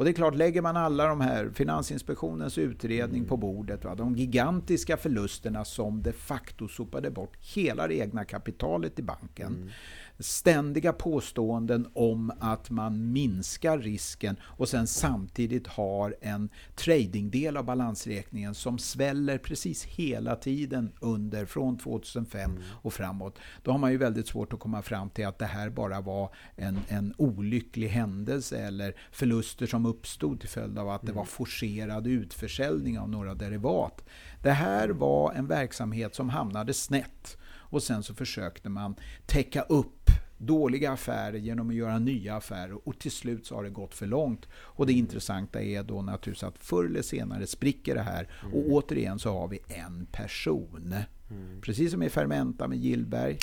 Och 0.00 0.04
det 0.04 0.10
är 0.10 0.12
klart, 0.12 0.34
lägger 0.34 0.62
man 0.62 0.76
alla 0.76 1.06
de 1.06 1.20
här, 1.20 1.50
Finansinspektionens 1.54 2.58
utredning 2.58 3.24
på 3.24 3.36
bordet, 3.36 3.84
va, 3.84 3.94
de 3.94 4.16
gigantiska 4.16 4.96
förlusterna 4.96 5.64
som 5.64 6.02
de 6.02 6.12
facto 6.12 6.68
sopade 6.68 7.10
bort 7.10 7.36
hela 7.40 7.88
det 7.88 7.94
egna 7.94 8.24
kapitalet 8.24 8.98
i 8.98 9.02
banken. 9.02 9.46
Mm 9.46 9.68
ständiga 10.20 10.92
påståenden 10.92 11.88
om 11.92 12.32
att 12.40 12.70
man 12.70 13.12
minskar 13.12 13.78
risken 13.78 14.36
och 14.42 14.68
sen 14.68 14.86
samtidigt 14.86 15.66
har 15.66 16.16
en 16.20 16.48
tradingdel 16.74 17.56
av 17.56 17.64
balansräkningen 17.64 18.54
som 18.54 18.78
sväller 18.78 19.38
precis 19.38 19.84
hela 19.84 20.36
tiden 20.36 20.92
under 21.00 21.46
från 21.46 21.78
2005 21.78 22.50
mm. 22.50 22.62
och 22.82 22.92
framåt. 22.92 23.38
Då 23.62 23.70
har 23.70 23.78
man 23.78 23.92
ju 23.92 23.96
väldigt 23.96 24.26
svårt 24.26 24.52
att 24.52 24.60
komma 24.60 24.82
fram 24.82 25.10
till 25.10 25.26
att 25.26 25.38
det 25.38 25.46
här 25.46 25.70
bara 25.70 26.00
var 26.00 26.34
en, 26.56 26.78
en 26.88 27.14
olycklig 27.16 27.88
händelse 27.88 28.58
eller 28.58 28.94
förluster 29.12 29.66
som 29.66 29.86
uppstod 29.90 30.40
till 30.40 30.48
följd 30.48 30.78
av 30.78 30.88
att 30.88 31.02
mm. 31.02 31.12
det 31.12 31.18
var 31.18 31.24
forcerad 31.24 32.06
utförsäljning 32.06 32.98
av 32.98 33.10
några 33.10 33.34
derivat. 33.34 34.04
Det 34.42 34.50
här 34.50 34.88
var 34.88 35.32
en 35.32 35.46
verksamhet 35.46 36.14
som 36.14 36.28
hamnade 36.28 36.74
snett 36.74 37.36
och 37.70 37.82
sen 37.82 38.02
så 38.02 38.14
försökte 38.14 38.68
man 38.68 38.94
täcka 39.26 39.62
upp 39.62 40.10
dåliga 40.38 40.92
affärer 40.92 41.38
genom 41.38 41.68
att 41.68 41.74
göra 41.74 41.98
nya 41.98 42.36
affärer 42.36 42.88
och 42.88 42.98
till 42.98 43.10
slut 43.10 43.46
så 43.46 43.54
har 43.54 43.64
det 43.64 43.70
gått 43.70 43.94
för 43.94 44.06
långt. 44.06 44.48
Och 44.52 44.86
det 44.86 44.92
intressanta 44.92 45.62
är 45.62 45.82
då 45.82 46.02
naturligtvis 46.02 46.44
att 46.44 46.58
förr 46.58 46.84
eller 46.84 47.02
senare 47.02 47.46
spricker 47.46 47.94
det 47.94 48.02
här 48.02 48.28
mm. 48.42 48.54
och 48.54 48.72
återigen 48.72 49.18
så 49.18 49.32
har 49.32 49.48
vi 49.48 49.58
en 49.68 50.06
person. 50.06 50.94
Mm. 51.30 51.60
Precis 51.60 51.92
som 51.92 52.02
i 52.02 52.10
Fermenta 52.10 52.68
med 52.68 52.78
Gillberg, 52.78 53.38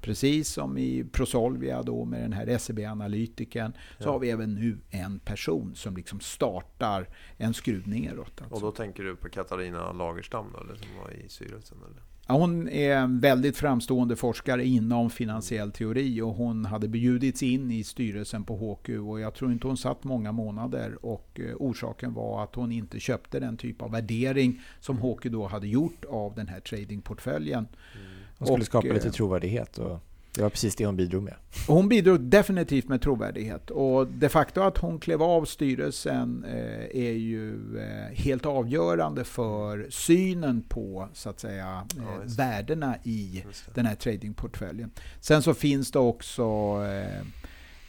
precis 0.00 0.48
som 0.48 0.78
i 0.78 1.04
Prosolvia 1.12 1.82
då 1.82 2.04
med 2.04 2.22
den 2.22 2.32
här 2.32 2.58
SEB-analytikern, 2.58 3.72
så 3.98 4.08
ja. 4.08 4.12
har 4.12 4.18
vi 4.18 4.30
även 4.30 4.54
nu 4.54 4.78
en 4.90 5.18
person 5.18 5.74
som 5.74 5.96
liksom 5.96 6.20
startar 6.20 7.08
en 7.36 7.54
skruv 7.54 7.88
neråt. 7.88 8.40
Alltså. 8.40 8.54
Och 8.54 8.60
då 8.60 8.70
tänker 8.70 9.04
du 9.04 9.16
på 9.16 9.28
Katarina 9.28 9.92
Lagerstam 9.92 10.46
då, 10.52 10.60
eller 10.60 10.74
som 10.74 10.88
var 11.02 11.10
i 11.10 11.28
styrelsen? 11.28 11.78
Eller? 11.78 12.02
Hon 12.30 12.68
är 12.68 12.96
en 12.96 13.20
väldigt 13.20 13.56
framstående 13.56 14.16
forskare 14.16 14.64
inom 14.64 15.10
finansiell 15.10 15.72
teori 15.72 16.20
och 16.20 16.34
hon 16.34 16.64
hade 16.64 16.88
bjudits 16.88 17.42
in 17.42 17.70
i 17.70 17.84
styrelsen 17.84 18.44
på 18.44 18.56
HQ 18.56 18.88
och 18.88 19.20
jag 19.20 19.34
tror 19.34 19.52
inte 19.52 19.66
hon 19.66 19.76
satt 19.76 20.04
många 20.04 20.32
månader 20.32 21.06
och 21.06 21.40
eh, 21.40 21.56
orsaken 21.56 22.14
var 22.14 22.44
att 22.44 22.54
hon 22.54 22.72
inte 22.72 23.00
köpte 23.00 23.40
den 23.40 23.56
typ 23.56 23.82
av 23.82 23.90
värdering 23.90 24.60
som 24.80 24.98
HQ 24.98 25.22
då 25.22 25.46
hade 25.46 25.68
gjort 25.68 26.04
av 26.04 26.34
den 26.34 26.48
här 26.48 26.60
tradingportföljen. 26.60 27.58
Mm. 27.58 28.06
Hon 28.38 28.46
skulle 28.46 28.60
och, 28.60 28.66
skapa 28.66 28.88
lite 28.88 29.08
eh, 29.08 29.12
trovärdighet 29.12 29.78
och 29.78 29.98
det 30.34 30.42
var 30.42 30.50
precis 30.50 30.76
det 30.76 30.86
hon 30.86 30.96
bidrog 30.96 31.22
med. 31.22 31.34
Hon 31.66 31.88
bidrog 31.88 32.20
definitivt 32.20 32.88
med 32.88 33.02
trovärdighet. 33.02 33.70
Och 33.70 34.06
det 34.06 34.28
faktum 34.28 34.62
att 34.62 34.78
hon 34.78 35.00
klev 35.00 35.22
av 35.22 35.44
styrelsen 35.44 36.44
eh, 36.44 37.02
är 37.06 37.12
ju 37.12 37.78
eh, 37.78 38.16
helt 38.16 38.46
avgörande 38.46 39.24
för 39.24 39.86
synen 39.90 40.62
på 40.62 41.08
så 41.12 41.30
att 41.30 41.40
säga, 41.40 41.86
eh, 41.96 42.02
ja, 42.02 42.22
värdena 42.36 42.96
i 43.02 43.44
den 43.74 43.86
här 43.86 43.94
tradingportföljen. 43.94 44.90
Sen 45.20 45.42
så 45.42 45.54
finns 45.54 45.90
det 45.90 45.98
också 45.98 46.44
eh, 46.84 47.22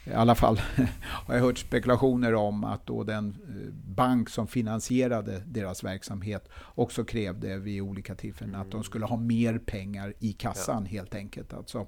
i 0.04 0.12
alla 0.12 0.34
fall 0.34 0.60
har 1.00 1.34
jag 1.34 1.42
hört 1.42 1.58
spekulationer 1.58 2.34
om 2.34 2.64
att 2.64 2.86
då 2.86 3.04
den 3.04 3.28
eh, 3.28 3.72
bank 3.94 4.28
som 4.28 4.46
finansierade 4.46 5.42
deras 5.46 5.84
verksamhet 5.84 6.48
också 6.74 7.04
krävde 7.04 7.56
vid 7.56 7.82
olika 7.82 8.14
tillfällen 8.14 8.54
mm. 8.54 8.60
att 8.60 8.70
de 8.70 8.76
mm. 8.76 8.84
skulle 8.84 9.06
ha 9.06 9.16
mer 9.16 9.58
pengar 9.58 10.14
i 10.18 10.32
kassan 10.32 10.82
ja. 10.84 10.90
helt 10.90 11.14
enkelt. 11.14 11.54
Alltså, 11.54 11.86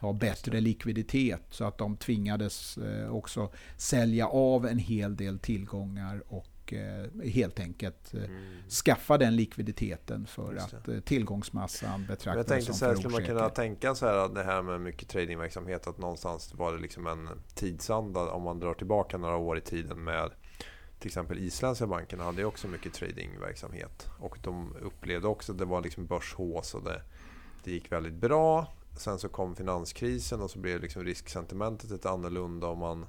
ha 0.00 0.12
bättre 0.12 0.60
likviditet 0.60 1.42
så 1.50 1.64
att 1.64 1.78
de 1.78 1.96
tvingades 1.96 2.78
eh, 2.78 3.14
också 3.14 3.50
sälja 3.76 4.26
av 4.26 4.66
en 4.66 4.78
hel 4.78 5.16
del 5.16 5.38
tillgångar 5.38 6.22
och 6.28 6.72
eh, 6.72 7.28
helt 7.30 7.60
enkelt 7.60 8.14
eh, 8.14 8.24
mm. 8.24 8.62
skaffa 8.84 9.18
den 9.18 9.36
likviditeten 9.36 10.26
för 10.26 10.56
att 10.56 11.04
tillgångsmassan 11.04 12.06
betraktades 12.06 12.36
Jag 12.36 12.46
tänkte 12.46 12.72
så 12.72 12.86
här, 12.86 12.94
skulle 12.94 13.12
man 13.12 13.24
kunna 13.24 13.48
tänka 13.48 13.94
så 13.94 14.06
här 14.06 14.14
att 14.14 14.34
det 14.34 14.42
här 14.42 14.62
med 14.62 14.80
mycket 14.80 15.08
tradingverksamhet 15.08 15.86
att 15.86 15.98
någonstans 15.98 16.54
var 16.54 16.72
det 16.72 16.78
liksom 16.78 17.06
en 17.06 17.28
tidsanda 17.54 18.20
om 18.20 18.42
man 18.42 18.60
drar 18.60 18.74
tillbaka 18.74 19.18
några 19.18 19.36
år 19.36 19.58
i 19.58 19.60
tiden 19.60 20.04
med 20.04 20.30
till 20.98 21.08
exempel 21.08 21.38
isländska 21.38 21.86
bankerna 21.86 22.24
hade 22.24 22.40
ju 22.40 22.44
också 22.44 22.68
mycket 22.68 22.94
tradingverksamhet. 22.94 24.08
Och 24.18 24.38
de 24.42 24.76
upplevde 24.80 25.28
också 25.28 25.52
att 25.52 25.58
det 25.58 25.64
var 25.64 25.82
liksom 25.82 26.06
börshås 26.06 26.74
och 26.74 26.84
det, 26.84 27.02
det 27.64 27.70
gick 27.70 27.92
väldigt 27.92 28.14
bra 28.14 28.66
sen 28.96 29.18
så 29.18 29.28
kom 29.28 29.56
finanskrisen 29.56 30.40
och 30.40 30.50
så 30.50 30.58
blev 30.58 30.80
liksom 30.82 31.04
risksentimentet 31.04 31.90
lite 31.90 32.10
annorlunda. 32.10 32.66
Och 32.66 32.78
man, 32.78 33.06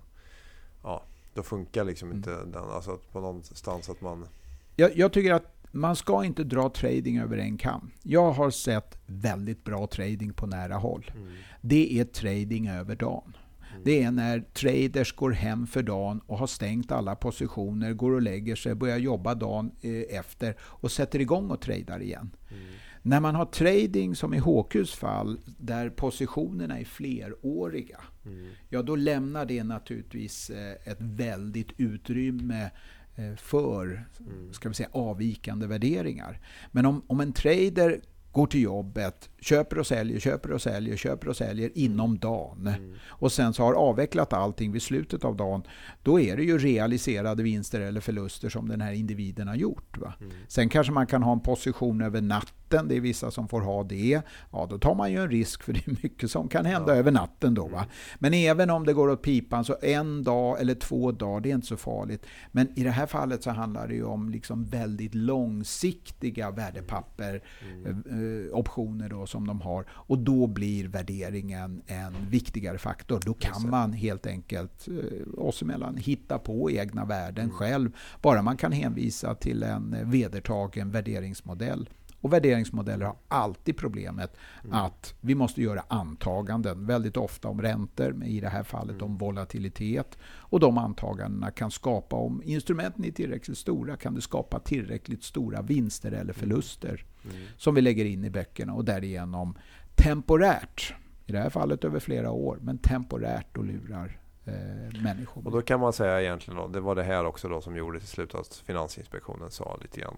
ja, 0.84 1.04
då 1.34 1.44
funkar 1.44 1.84
liksom 1.84 2.08
mm. 2.08 2.18
inte 2.18 2.30
den. 2.32 2.70
Alltså 2.72 2.92
att 2.92 3.12
på 3.12 3.20
någonstans 3.20 3.90
att 3.90 4.02
man... 4.02 4.28
Jag, 4.76 4.98
jag 4.98 5.14
tycker 5.14 5.34
att 5.34 5.58
man 5.72 5.96
ska 5.96 6.26
inte 6.26 6.44
dra 6.44 6.70
trading 6.70 7.20
över 7.20 7.38
en 7.38 7.58
kam. 7.58 7.92
Jag 8.04 8.32
har 8.32 8.52
sett 8.52 8.98
väldigt 9.06 9.64
bra 9.64 9.88
trading 9.88 10.34
på 10.34 10.48
nära 10.48 10.76
håll. 10.76 11.12
Mm. 11.16 11.34
Det 11.62 12.00
är 12.00 12.06
trading 12.06 12.68
över 12.68 12.96
dagen. 12.96 13.38
Mm. 13.72 13.84
Det 13.84 14.04
är 14.04 14.12
när 14.12 14.40
traders 14.40 15.16
går 15.16 15.32
hem 15.32 15.68
för 15.68 15.84
dagen 15.84 16.22
och 16.28 16.38
har 16.38 16.48
stängt 16.48 16.92
alla 16.92 17.16
positioner, 17.16 17.94
går 17.94 18.12
och 18.12 18.22
lägger 18.22 18.56
sig, 18.56 18.76
börjar 18.76 18.98
jobba 18.98 19.36
dagen 19.36 19.72
eh, 19.82 20.20
efter 20.20 20.56
och 20.60 20.92
sätter 20.92 21.20
igång 21.20 21.52
och 21.52 21.62
tradar 21.62 22.02
igen. 22.02 22.36
Mm. 22.50 22.64
När 23.02 23.20
man 23.20 23.36
har 23.36 23.46
trading 23.46 24.16
som 24.16 24.34
i 24.34 24.40
HQs 24.40 24.94
fall, 24.94 25.40
där 25.58 25.90
positionerna 25.90 26.80
är 26.80 26.86
fleråriga, 26.86 28.00
mm. 28.26 28.50
ja 28.70 28.82
då 28.82 28.96
lämnar 28.96 29.46
det 29.46 29.64
naturligtvis 29.64 30.50
eh, 30.50 30.92
ett 30.92 31.02
väldigt 31.02 31.70
utrymme 31.78 32.72
eh, 33.16 33.36
för 33.36 34.06
mm. 34.20 34.54
ska 34.54 34.70
vi 34.70 34.76
säga, 34.76 34.90
avvikande 34.92 35.68
värderingar. 35.68 36.40
Men 36.72 36.86
om, 36.86 37.02
om 37.08 37.20
en 37.20 37.34
trader 37.34 38.02
går 38.32 38.48
till 38.48 38.62
jobbet, 38.62 39.30
köper 39.42 39.80
och 39.80 39.88
säljer, 39.88 40.20
köper 40.20 40.52
och 40.52 40.62
säljer, 40.62 40.98
köper 40.98 41.28
och 41.28 41.38
säljer 41.38 41.72
inom 41.76 42.20
dagen. 42.20 42.68
Mm. 42.68 42.94
Och 43.08 43.32
sen 43.32 43.54
så 43.54 43.64
har 43.64 43.74
avvecklat 43.74 44.34
allting 44.34 44.72
vid 44.72 44.82
slutet 44.82 45.26
av 45.26 45.36
dagen. 45.36 45.64
Då 46.04 46.20
är 46.20 46.38
det 46.38 46.44
ju 46.44 46.58
realiserade 46.58 47.44
vinster 47.44 47.82
eller 47.82 48.02
förluster 48.02 48.50
som 48.50 48.68
den 48.68 48.82
här 48.82 48.92
individen 48.92 49.48
har 49.48 49.56
gjort. 49.56 49.98
Va? 49.98 50.14
Mm. 50.20 50.32
Sen 50.48 50.70
kanske 50.70 50.94
man 50.94 51.08
kan 51.08 51.24
ha 51.24 51.32
en 51.32 51.40
position 51.40 52.02
över 52.02 52.22
natten 52.22 52.52
det 52.88 52.96
är 52.96 53.02
vissa 53.02 53.32
som 53.32 53.48
får 53.48 53.62
ha 53.62 53.84
det, 53.84 54.22
ja 54.52 54.68
då 54.70 54.78
tar 54.78 54.96
man 54.96 55.12
ju 55.12 55.18
en 55.18 55.30
risk 55.30 55.64
för 55.64 55.74
det 55.74 55.88
är 55.88 56.04
mycket 56.04 56.32
som 56.32 56.48
kan 56.48 56.66
hända 56.66 56.94
ja. 56.94 57.00
över 57.00 57.12
natten 57.12 57.54
då. 57.54 57.68
Va? 57.68 57.78
Mm. 57.78 57.90
Men 58.20 58.34
även 58.34 58.70
om 58.70 58.86
det 58.86 58.94
går 58.94 59.10
åt 59.10 59.22
pipan 59.22 59.66
så 59.66 59.76
en 59.82 60.24
dag 60.24 60.62
eller 60.62 60.76
två 60.76 61.12
dagar, 61.12 61.42
det 61.42 61.52
är 61.52 61.56
inte 61.56 61.68
så 61.68 61.78
farligt. 61.78 62.26
Men 62.52 62.80
i 62.80 62.84
det 62.84 62.90
här 62.90 63.06
fallet 63.06 63.44
så 63.44 63.50
handlar 63.52 63.88
det 63.88 63.96
ju 63.96 64.04
om 64.04 64.30
liksom 64.30 64.66
väldigt 64.66 65.16
långsiktiga 65.16 66.52
värdepapper, 66.52 67.44
mm. 67.86 68.04
eh, 68.48 68.58
optioner 68.58 69.10
då 69.10 69.26
som 69.32 69.48
de 69.48 69.62
har. 69.62 69.86
Och 69.90 70.20
då 70.20 70.48
blir 70.48 70.88
värderingen 70.88 71.82
en 71.88 72.14
viktigare 72.30 72.78
faktor. 72.78 73.20
Då 73.26 73.34
kan 73.34 73.70
man 73.70 73.94
helt 73.94 74.28
enkelt 74.28 74.88
eh, 74.88 75.44
oss 75.46 75.62
emellan 75.62 75.98
hitta 75.98 76.40
på 76.40 76.72
egna 76.72 77.06
värden 77.06 77.44
mm. 77.44 77.56
själv. 77.56 77.92
Bara 78.22 78.42
man 78.42 78.58
kan 78.58 78.72
hänvisa 78.72 79.36
till 79.36 79.64
en 79.64 80.12
vedertagen 80.12 80.92
värderingsmodell. 80.92 81.90
Och 82.22 82.34
värderingsmodeller 82.34 83.06
har 83.06 83.16
alltid 83.28 83.78
problemet 83.78 84.38
mm. 84.64 84.74
att 84.74 85.16
vi 85.22 85.36
måste 85.36 85.62
göra 85.62 85.84
antaganden, 85.88 86.86
väldigt 86.86 87.18
ofta 87.18 87.48
om 87.48 87.62
räntor, 87.62 88.12
men 88.12 88.28
i 88.28 88.40
det 88.40 88.50
här 88.50 88.64
fallet 88.64 88.96
mm. 88.96 89.06
om 89.06 89.18
volatilitet. 89.18 90.18
Och 90.24 90.60
de 90.60 90.78
antagandena 90.78 91.52
kan 91.52 91.72
skapa, 91.72 92.16
om 92.16 92.42
instrumenten 92.46 93.06
är 93.06 93.12
tillräckligt 93.12 93.58
stora, 93.58 93.98
kan 93.98 94.16
det 94.16 94.22
skapa 94.22 94.60
tillräckligt 94.60 95.24
stora 95.24 95.62
vinster 95.62 96.12
eller 96.12 96.34
förluster 96.34 97.06
mm. 97.24 97.38
som 97.58 97.76
vi 97.76 97.82
lägger 97.82 98.06
in 98.06 98.26
i 98.26 98.30
böckerna 98.30 98.74
och 98.74 98.86
därigenom 98.86 99.58
temporärt, 99.96 100.94
i 101.26 101.32
det 101.32 101.40
här 101.40 101.50
fallet 101.50 101.84
över 101.84 102.00
flera 102.00 102.32
år, 102.32 102.58
men 102.62 102.78
temporärt 102.78 103.58
och 103.58 103.66
lurar 103.66 104.20
eh, 104.46 105.02
människor. 105.04 105.46
Och 105.46 105.52
då 105.52 105.62
kan 105.62 105.80
man 105.80 105.94
säga 105.94 106.22
egentligen 106.22 106.58
då, 106.58 106.68
det 106.68 106.80
var 106.80 106.96
det 106.96 107.04
här 107.04 107.26
också 107.26 107.50
då 107.50 107.62
som 107.62 107.76
gjorde 107.76 108.00
till 108.00 108.08
slut 108.08 108.36
att 108.36 108.56
Finansinspektionen 108.56 109.52
sa 109.52 109.78
lite 109.82 110.00
grann 110.00 110.18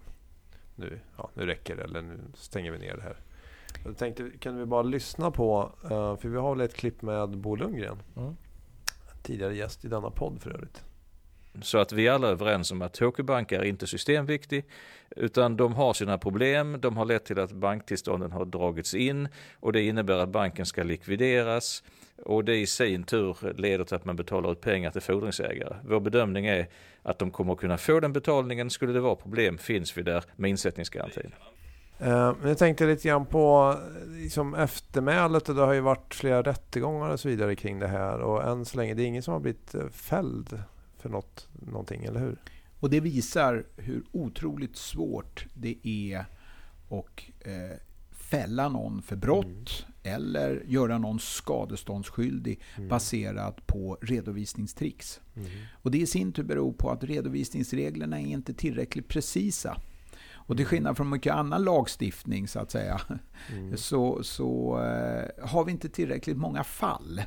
nu, 0.76 1.00
ja, 1.18 1.30
nu 1.34 1.46
räcker 1.46 1.76
det 1.76 1.84
eller 1.84 2.02
nu 2.02 2.20
stänger 2.34 2.72
vi 2.72 2.78
ner 2.78 2.96
det 2.96 3.02
här. 3.02 3.18
Jag 3.86 3.98
tänkte, 3.98 4.30
kan 4.40 4.58
vi 4.58 4.66
bara 4.66 4.82
lyssna 4.82 5.32
på, 5.32 5.72
uh, 5.84 6.16
för 6.16 6.30
vi 6.30 6.38
har 6.38 6.56
väl 6.56 6.66
ett 6.66 6.76
klipp 6.76 7.02
med 7.02 7.38
Bo 7.38 7.56
Lundgren. 7.56 8.02
Mm. 8.18 8.36
Tidigare 9.24 9.56
gäst 9.56 9.86
i 9.86 9.88
denna 9.88 10.10
podd 10.10 10.42
för 10.42 10.50
övrigt. 10.50 10.84
Så 11.62 11.78
att 11.78 11.92
vi 11.92 12.10
alla 12.10 12.28
är 12.28 12.32
överens 12.32 12.72
om 12.72 12.82
att 12.82 12.98
HQ 12.98 13.18
Bank 13.18 13.52
är 13.52 13.64
inte 13.64 13.88
systemviktig 13.88 14.66
utan 15.16 15.58
de 15.58 15.74
har 15.74 15.94
sina 15.94 16.18
problem. 16.18 16.82
De 16.82 16.98
har 16.98 17.06
lett 17.06 17.26
till 17.26 17.40
att 17.40 17.52
banktillstånden 17.52 18.32
har 18.32 18.46
dragits 18.46 18.94
in 18.94 19.28
och 19.60 19.74
det 19.74 19.82
innebär 19.82 20.18
att 20.18 20.30
banken 20.30 20.66
ska 20.66 20.84
likvideras 20.84 21.84
och 22.18 22.46
det 22.46 22.56
i 22.56 22.68
sin 22.68 23.04
tur 23.04 23.54
leder 23.58 23.84
till 23.84 23.96
att 23.96 24.06
man 24.06 24.16
betalar 24.16 24.52
ut 24.52 24.62
pengar 24.62 24.92
till 24.92 25.02
fordringsägare. 25.02 25.76
Vår 25.86 26.00
bedömning 26.00 26.46
är 26.46 26.68
att 27.02 27.20
de 27.20 27.32
kommer 27.32 27.54
att 27.54 27.60
kunna 27.60 27.78
få 27.78 28.00
den 28.00 28.14
betalningen. 28.14 28.70
Skulle 28.70 28.94
det 28.94 29.00
vara 29.00 29.16
problem 29.16 29.58
finns 29.58 29.98
vi 29.98 30.04
där 30.04 30.24
med 30.36 30.50
insättningsgarantin. 30.50 31.32
Uh, 32.02 32.34
jag 32.44 32.58
tänkte 32.58 32.86
lite 32.86 33.08
grann 33.08 33.26
på 33.26 33.76
liksom 34.08 34.56
eftermälet. 34.56 35.46
Det 35.46 35.54
har 35.54 35.74
ju 35.74 35.80
varit 35.80 36.14
flera 36.14 36.42
rättegångar 36.42 37.10
och 37.10 37.20
så 37.20 37.30
vidare 37.30 37.56
kring 37.56 37.80
det 37.80 37.88
här. 37.88 38.20
Och 38.20 38.44
än 38.44 38.66
så 38.66 38.78
länge 38.78 38.94
det 38.94 39.04
är 39.04 39.08
ingen 39.08 39.24
som 39.24 39.34
har 39.34 39.40
blivit 39.40 39.76
eh, 39.76 39.88
fälld 39.88 40.64
för 40.98 41.10
något, 41.10 41.48
någonting, 41.54 42.06
eller 42.06 42.20
hur? 42.20 42.38
Och 42.80 42.90
det 42.90 43.00
visar 43.00 43.66
hur 43.78 44.04
otroligt 44.12 44.76
svårt 44.76 45.46
det 45.54 45.78
är 45.84 46.26
att 46.90 47.48
eh, 47.48 47.78
fälla 48.12 48.70
någon 48.70 49.02
för 49.02 49.16
brott 49.16 49.46
mm. 49.46 49.93
Eller 50.04 50.64
göra 50.68 50.98
någon 50.98 51.20
skadeståndsskyldig 51.20 52.62
mm. 52.76 52.90
baserat 52.90 53.68
på 53.68 53.98
redovisningstricks. 54.02 55.22
Mm. 55.36 55.50
Och 55.72 55.92
det 55.92 55.98
i 55.98 56.06
sin 56.06 56.32
tur 56.32 56.44
beror 56.44 56.74
på 56.74 56.90
att 56.90 57.04
redovisningsreglerna 57.04 58.20
är 58.20 58.26
inte 58.26 58.54
tillräckligt 58.54 59.08
precisa. 59.08 59.78
Och 60.46 60.58
till 60.58 60.66
skillnad 60.66 60.98
från 60.98 61.10
mycket 61.10 61.34
annan 61.34 61.64
lagstiftning 61.64 62.48
så 62.48 62.60
att 62.60 62.72
säga, 62.72 63.02
mm. 63.52 63.78
så, 63.78 64.24
så 64.24 64.80
eh, 64.82 65.48
har 65.48 65.66
vi 65.66 65.72
inte 65.72 65.90
tillräckligt 65.90 66.38
många 66.38 66.64
fall. 66.64 67.22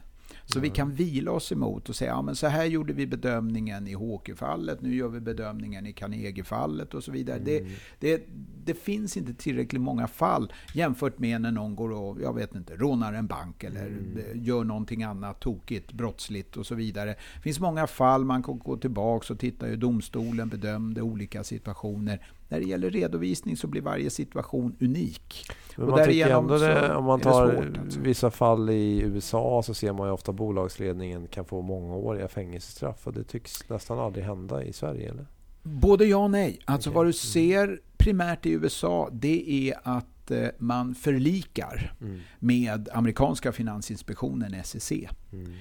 Så 0.49 0.61
vi 0.61 0.71
kan 0.71 0.95
vila 0.95 1.31
oss 1.31 1.53
emot 1.53 1.89
och 1.89 1.97
säga, 1.97 2.11
ja 2.11 2.23
men 2.23 2.37
så 2.37 2.47
här 2.47 2.65
gjorde 2.65 2.93
vi 2.93 3.07
bedömningen 3.07 3.89
i 3.89 3.93
Håke-fallet, 3.93 4.83
nu 4.83 4.95
gör 4.95 5.09
vi 5.09 5.21
bedömningen 5.21 5.87
i 5.87 5.93
Carnegie-fallet 5.93 6.95
och 6.95 7.05
så 7.05 7.13
vidare. 7.13 7.37
Mm. 7.37 7.45
Det, 7.45 8.17
det, 8.17 8.27
det, 8.65 8.75
finns 8.75 9.17
inte 9.17 9.35
tillräckligt 9.35 9.83
många 9.83 10.07
fall 10.07 10.53
jämfört 10.75 11.19
med 11.19 11.41
när 11.41 11.51
någon 11.51 11.77
går 11.77 11.91
och, 11.91 12.21
jag 12.21 12.35
vet 12.35 12.55
inte, 12.55 12.77
rånar 12.77 13.13
en 13.13 13.27
bank 13.27 13.65
eller 13.65 13.87
mm. 13.87 14.19
gör 14.35 14.65
någonting 14.65 15.03
annat 15.03 15.41
tokigt, 15.41 15.93
brottsligt 15.93 16.57
och 16.57 16.67
så 16.67 16.75
vidare. 16.75 17.11
Det 17.35 17.43
finns 17.43 17.61
många 17.61 17.87
fall, 17.87 18.25
man 18.25 18.43
kan 18.43 18.59
gå 18.59 18.77
tillbaka 18.77 19.33
och 19.33 19.39
titta 19.39 19.67
hur 19.67 19.77
domstolen 19.77 20.49
bedömde 20.49 21.03
olika 21.03 21.45
situationer. 21.45 22.21
När 22.49 22.61
det 22.61 22.67
gäller 22.67 22.91
redovisning 22.91 23.57
så 23.57 23.67
blir 23.67 23.83
varje 23.83 24.11
situation 24.11 24.77
unik. 24.81 25.51
Men 25.77 25.91
man 25.91 26.05
tycker 26.05 26.31
ändå 26.31 26.59
det, 26.59 26.95
om 26.95 27.05
man 27.05 27.21
tar 27.21 27.53
svårt, 27.53 27.79
alltså. 27.79 28.01
vissa 28.01 28.31
fall 28.31 28.71
i 28.71 29.01
USA 29.01 29.63
så 29.63 29.75
ser 29.75 29.93
man 29.93 30.09
ju 30.09 30.13
ofta 30.13 30.33
bolagsledningen 30.33 31.27
kan 31.27 31.45
få 31.45 31.63
mångåriga 31.63 32.29
fängelsestraff 32.29 33.07
och 33.07 33.13
det 33.13 33.25
tycks 33.25 33.69
nästan 33.69 33.99
aldrig 33.99 34.25
hända 34.25 34.65
i 34.65 34.73
Sverige 34.73 35.11
eller? 35.11 35.27
Både 35.63 36.05
ja 36.05 36.17
och 36.17 36.31
nej. 36.31 36.61
Alltså 36.65 36.91
okay. 36.91 36.97
vad 36.97 37.05
du 37.05 37.09
mm. 37.09 37.13
ser 37.13 37.81
primärt 37.97 38.47
i 38.47 38.51
USA 38.51 39.09
det 39.13 39.71
är 39.71 39.79
att 39.83 40.31
eh, 40.31 40.49
man 40.59 40.95
förlikar 40.95 41.93
mm. 42.01 42.21
med 42.39 42.89
amerikanska 42.93 43.53
finansinspektionen 43.53 44.65
SEC. 44.65 44.93
Mm. 45.33 45.53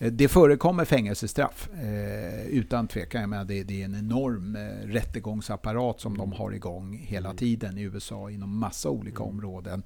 Eh, 0.00 0.12
det 0.12 0.28
förekommer 0.28 0.84
fängelsestraff 0.84 1.68
eh, 1.82 2.46
utan 2.46 2.88
tvekan. 2.88 3.32
Jag 3.32 3.46
det, 3.46 3.62
det, 3.62 3.80
är 3.80 3.84
en 3.84 3.94
enorm 3.94 4.56
eh, 4.56 4.86
rättegångsapparat 4.86 6.00
som 6.00 6.18
de 6.18 6.32
har 6.32 6.52
igång 6.52 6.96
hela 6.96 7.28
mm. 7.28 7.36
tiden 7.36 7.78
i 7.78 7.82
USA 7.82 8.30
inom 8.30 8.58
massa 8.58 8.90
olika 8.90 9.22
mm. 9.22 9.28
områden. 9.28 9.82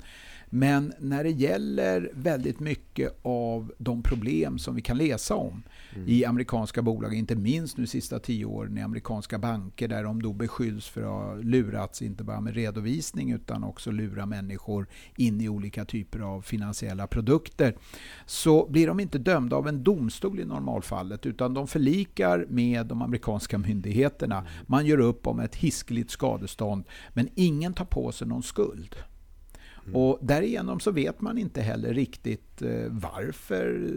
Men 0.50 0.92
när 0.98 1.24
det 1.24 1.30
gäller 1.30 2.10
väldigt 2.14 2.60
mycket 2.60 3.18
av 3.22 3.72
de 3.78 4.02
problem 4.02 4.58
som 4.58 4.74
vi 4.74 4.82
kan 4.82 4.98
läsa 4.98 5.34
om 5.34 5.62
mm. 5.94 6.08
i 6.08 6.24
amerikanska 6.24 6.82
bolag, 6.82 7.14
inte 7.14 7.36
minst 7.36 7.76
nu 7.76 7.86
sista 7.86 8.18
tio 8.18 8.44
åren 8.44 8.78
i 8.78 8.80
amerikanska 8.80 9.38
banker 9.38 9.88
där 9.88 10.04
de 10.04 10.22
då 10.22 10.32
beskylls 10.32 10.88
för 10.88 11.02
att 11.02 11.08
ha 11.08 11.34
lurats, 11.34 12.02
inte 12.02 12.24
bara 12.24 12.40
med 12.40 12.54
redovisning 12.54 13.30
utan 13.30 13.64
också 13.64 13.90
lura 13.90 14.26
människor 14.26 14.86
in 15.16 15.40
i 15.40 15.48
olika 15.48 15.84
typer 15.84 16.20
av 16.20 16.42
finansiella 16.42 17.06
produkter. 17.06 17.76
Så 18.26 18.66
blir 18.70 18.86
de 18.86 19.00
inte 19.00 19.18
dömda 19.18 19.56
av 19.56 19.68
en 19.68 19.84
domstol 19.84 20.40
i 20.40 20.44
normalfallet 20.44 21.26
utan 21.26 21.54
de 21.54 21.66
förlikar 21.66 22.46
med 22.48 22.86
de 22.86 23.02
amerikanska 23.02 23.58
myndigheterna. 23.58 24.38
Mm. 24.38 24.50
Man 24.66 24.86
gör 24.86 24.98
upp 24.98 25.26
om 25.26 25.40
ett 25.40 25.54
hiskeligt 25.54 26.10
skadestånd 26.10 26.84
men 27.12 27.28
ingen 27.34 27.74
tar 27.74 27.84
på 27.84 28.12
sig 28.12 28.28
någon 28.28 28.42
skuld. 28.42 28.96
Mm. 29.86 29.96
Och 29.96 30.18
därigenom 30.22 30.80
så 30.80 30.90
vet 30.90 31.20
man 31.20 31.38
inte 31.38 31.60
heller 31.60 31.94
riktigt 31.94 32.53
eh, 32.62 32.87
varför. 32.90 33.90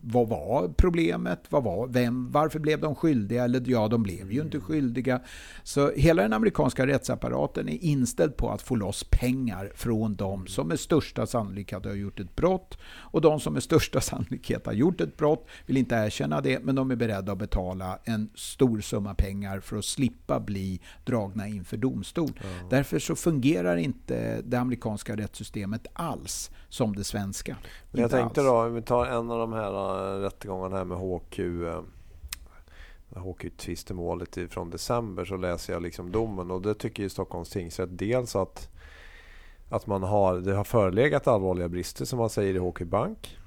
Vad 0.00 0.28
var 0.28 0.68
problemet? 0.68 1.40
Vad 1.48 1.64
var, 1.64 1.86
vem, 1.86 2.30
varför 2.30 2.58
blev 2.58 2.80
de 2.80 2.94
skyldiga? 2.94 3.44
Eller 3.44 3.62
ja, 3.66 3.88
de 3.88 4.02
blev 4.02 4.32
ju 4.32 4.40
inte 4.40 4.56
mm. 4.56 4.66
skyldiga. 4.66 5.20
Så 5.62 5.90
hela 5.90 6.22
den 6.22 6.32
amerikanska 6.32 6.86
rättsapparaten 6.86 7.68
är 7.68 7.84
inställd 7.84 8.36
på 8.36 8.50
att 8.50 8.62
få 8.62 8.74
loss 8.74 9.04
pengar 9.10 9.72
från 9.74 10.14
de 10.14 10.34
mm. 10.34 10.46
som 10.46 10.68
med 10.68 10.80
största 10.80 11.26
sannolikhet 11.26 11.84
har 11.84 11.94
gjort 11.94 12.20
ett 12.20 12.36
brott. 12.36 12.78
Och 12.84 13.20
de 13.20 13.40
som 13.40 13.52
med 13.52 13.62
största 13.62 14.00
sannolikhet 14.00 14.66
har 14.66 14.72
gjort 14.72 15.00
ett 15.00 15.16
brott 15.16 15.48
vill 15.66 15.76
inte 15.76 15.94
erkänna 15.94 16.40
det, 16.40 16.64
men 16.64 16.74
de 16.74 16.90
är 16.90 16.96
beredda 16.96 17.32
att 17.32 17.38
betala 17.38 17.98
en 18.04 18.30
stor 18.34 18.80
summa 18.80 19.14
pengar 19.14 19.60
för 19.60 19.76
att 19.76 19.84
slippa 19.84 20.40
bli 20.40 20.80
dragna 21.04 21.48
inför 21.48 21.76
domstol. 21.76 22.32
Mm. 22.44 22.68
Därför 22.70 22.98
så 22.98 23.16
fungerar 23.16 23.76
inte 23.76 24.42
det 24.44 24.56
amerikanska 24.56 25.16
rättssystemet 25.16 25.86
alls 25.92 26.50
som 26.68 26.96
det 26.96 27.04
svenska. 27.04 27.56
Men 27.92 28.02
jag 28.02 28.10
tänkte 28.10 28.40
alls. 28.40 28.48
då, 28.48 28.62
om 28.62 28.74
vi 28.74 28.82
tar 28.82 29.06
en 29.06 29.30
av 29.30 29.38
de 29.38 29.52
här 29.52 29.72
äh, 30.16 30.20
rättegångarna 30.20 30.76
här 30.76 30.84
med 30.84 30.98
HQ. 30.98 31.40
HQ-tvistemålet 33.14 34.50
från 34.50 34.70
december 34.70 35.24
så 35.24 35.36
läser 35.36 35.72
jag 35.72 35.82
liksom 35.82 36.12
domen 36.12 36.50
och 36.50 36.62
det 36.62 36.74
tycker 36.74 37.02
ju 37.02 37.08
Stockholms 37.08 37.50
tingsrätt 37.50 37.98
dels 37.98 38.36
att, 38.36 38.68
att 39.70 39.86
man 39.86 40.02
har, 40.02 40.34
det 40.34 40.54
har 40.54 40.64
förelegat 40.64 41.26
allvarliga 41.26 41.68
brister 41.68 42.04
som 42.04 42.18
man 42.18 42.30
säger 42.30 42.54
i 42.54 42.58
HQ 42.58 42.82
Bank. 42.82 43.38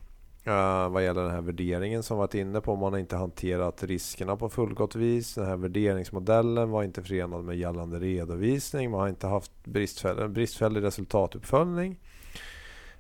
Uh, 0.48 0.90
vad 0.90 1.04
gäller 1.04 1.22
den 1.22 1.32
här 1.32 1.42
värderingen 1.42 2.04
som 2.04 2.18
varit 2.18 2.34
inne 2.34 2.62
på. 2.62 2.76
Man 2.76 2.94
har 2.94 3.00
inte 3.00 3.16
hanterat 3.16 3.84
riskerna 3.84 4.36
på 4.36 4.50
fullgott 4.50 4.96
vis. 4.96 5.34
Den 5.34 5.46
här 5.46 5.58
värderingsmodellen 5.58 6.70
var 6.70 6.84
inte 6.84 7.04
förenad 7.04 7.44
med 7.44 7.58
gällande 7.58 8.00
redovisning. 8.00 8.92
Man 8.92 9.00
har 9.00 9.08
inte 9.08 9.28
haft 9.28 9.52
bristfällig, 9.64 10.30
bristfällig 10.30 10.84
resultatuppföljning. 10.84 12.00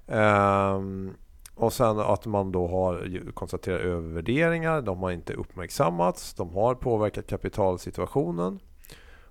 Um, 0.07 1.13
och 1.55 1.73
sen 1.73 1.99
att 1.99 2.25
man 2.25 2.51
då 2.51 2.67
har 2.67 3.21
konstaterat 3.33 3.81
övervärderingar. 3.81 4.81
De 4.81 5.03
har 5.03 5.11
inte 5.11 5.33
uppmärksammats. 5.33 6.33
De 6.33 6.53
har 6.53 6.75
påverkat 6.75 7.27
kapitalsituationen. 7.27 8.59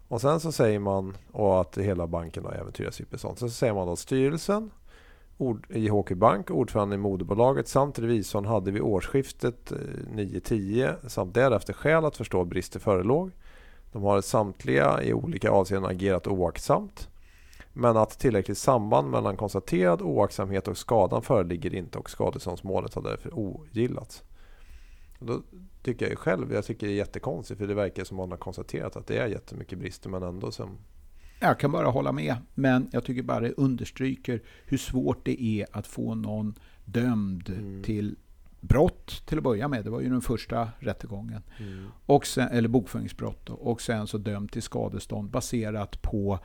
Och 0.08 0.20
sen 0.20 0.40
så 0.40 0.52
säger 0.52 0.78
man 0.78 1.16
och 1.32 1.60
att 1.60 1.78
hela 1.78 2.06
banken 2.06 2.44
har 2.44 2.52
äventyrats 2.52 3.00
i 3.00 3.04
bestånd. 3.04 3.38
Så 3.38 3.48
säger 3.48 3.74
man 3.74 3.88
att 3.88 3.98
styrelsen 3.98 4.70
ord, 5.38 5.66
i 5.70 5.88
HQ 5.88 6.10
Bank, 6.16 6.50
ordförande 6.50 6.94
i 6.94 6.98
moderbolaget 6.98 7.68
samt 7.68 7.98
revisorn 7.98 8.44
hade 8.44 8.70
vid 8.70 8.82
årsskiftet 8.82 9.72
eh, 9.72 9.76
9-10 10.12 11.08
samt 11.08 11.34
därefter 11.34 11.72
skäl 11.72 12.04
att 12.04 12.16
förstå 12.16 12.40
att 12.40 12.48
brister 12.48 12.80
förelåg. 12.80 13.30
De 13.92 14.02
har 14.02 14.20
samtliga 14.20 15.02
i 15.02 15.12
olika 15.12 15.50
avseenden 15.50 15.90
agerat 15.90 16.26
oaktsamt. 16.26 17.08
Men 17.76 17.96
att 17.96 18.18
tillräckligt 18.18 18.58
samband 18.58 19.10
mellan 19.10 19.36
konstaterad 19.36 20.02
oaktsamhet 20.02 20.68
och 20.68 20.78
skadan 20.78 21.22
föreligger 21.22 21.74
inte 21.74 21.98
och 21.98 22.10
skadeståndsmålet 22.10 22.94
har 22.94 23.02
därför 23.02 23.38
ogillats. 23.38 24.22
Då 25.18 25.42
tycker 25.82 26.08
jag 26.08 26.18
själv, 26.18 26.52
jag 26.52 26.64
tycker 26.64 26.86
det 26.86 26.92
är 26.92 26.96
jättekonstigt 26.96 27.58
för 27.60 27.66
det 27.66 27.74
verkar 27.74 28.04
som 28.04 28.20
att 28.20 28.22
man 28.22 28.30
har 28.30 28.38
konstaterat 28.38 28.96
att 28.96 29.06
det 29.06 29.18
är 29.18 29.26
jättemycket 29.26 29.78
brister 29.78 30.10
men 30.10 30.22
ändå 30.22 30.50
som 30.50 30.78
jag 31.40 31.58
kan 31.58 31.72
bara 31.72 31.86
hålla 31.86 32.12
med, 32.12 32.36
men 32.54 32.88
jag 32.92 33.04
tycker 33.04 33.22
bara 33.22 33.40
det 33.40 33.52
understryker 33.52 34.42
hur 34.64 34.78
svårt 34.78 35.24
det 35.24 35.42
är 35.42 35.66
att 35.72 35.86
få 35.86 36.14
någon 36.14 36.54
dömd 36.84 37.48
mm. 37.48 37.82
till 37.82 38.16
brott 38.60 39.22
till 39.26 39.38
att 39.38 39.44
börja 39.44 39.68
med. 39.68 39.84
Det 39.84 39.90
var 39.90 40.00
ju 40.00 40.08
den 40.08 40.20
första 40.20 40.68
rättegången. 40.78 41.42
Mm. 41.58 41.86
Och 42.06 42.26
sen, 42.26 42.48
eller 42.48 42.68
bokföringsbrott. 42.68 43.46
Då, 43.46 43.52
och 43.52 43.80
sen 43.80 44.06
så 44.06 44.18
dömd 44.18 44.52
till 44.52 44.62
skadestånd 44.62 45.30
baserat 45.30 46.02
på 46.02 46.38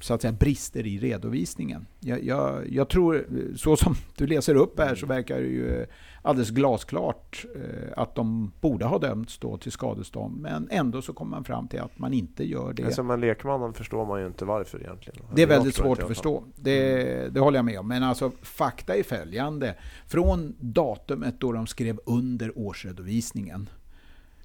så 0.00 0.14
att 0.14 0.22
säga, 0.22 0.32
brister 0.32 0.86
i 0.86 0.98
redovisningen. 0.98 1.86
Jag, 2.00 2.24
jag, 2.24 2.72
jag, 2.72 2.88
tror, 2.88 3.26
så 3.56 3.76
som 3.76 3.94
du 4.16 4.26
läser 4.26 4.54
upp 4.54 4.78
här 4.78 4.94
så 4.94 5.06
verkar 5.06 5.40
det 5.40 5.46
ju 5.46 5.86
alldeles 6.22 6.50
glasklart 6.50 7.44
eh, 7.56 7.92
att 7.96 8.14
de 8.14 8.52
borde 8.60 8.84
ha 8.84 8.98
dömts 8.98 9.38
då 9.38 9.58
till 9.58 9.72
skadestånd. 9.72 10.40
Men 10.40 10.68
ändå 10.70 11.02
så 11.02 11.12
kommer 11.12 11.30
man 11.30 11.44
fram 11.44 11.68
till 11.68 11.80
att 11.80 11.98
man 11.98 12.12
inte 12.12 12.44
gör 12.44 12.72
det. 12.72 12.92
Som 12.92 13.10
en 13.10 13.20
lekman 13.20 13.74
förstår 13.74 14.06
man 14.06 14.20
ju 14.20 14.26
inte 14.26 14.44
varför 14.44 14.80
egentligen. 14.80 15.20
Det 15.34 15.42
är 15.42 15.46
väldigt 15.46 15.74
svårt 15.74 16.02
att 16.02 16.08
förstå. 16.08 16.44
Det, 16.56 17.34
det 17.34 17.40
håller 17.40 17.58
jag 17.58 17.64
med 17.64 17.78
om. 17.78 17.88
Men 17.88 18.02
alltså 18.02 18.32
fakta 18.42 18.94
är 18.94 19.02
följande. 19.02 19.74
Från 20.06 20.54
datumet 20.60 21.40
då 21.40 21.52
de 21.52 21.66
skrev 21.66 21.98
under 22.06 22.58
årsredovisningen 22.58 23.68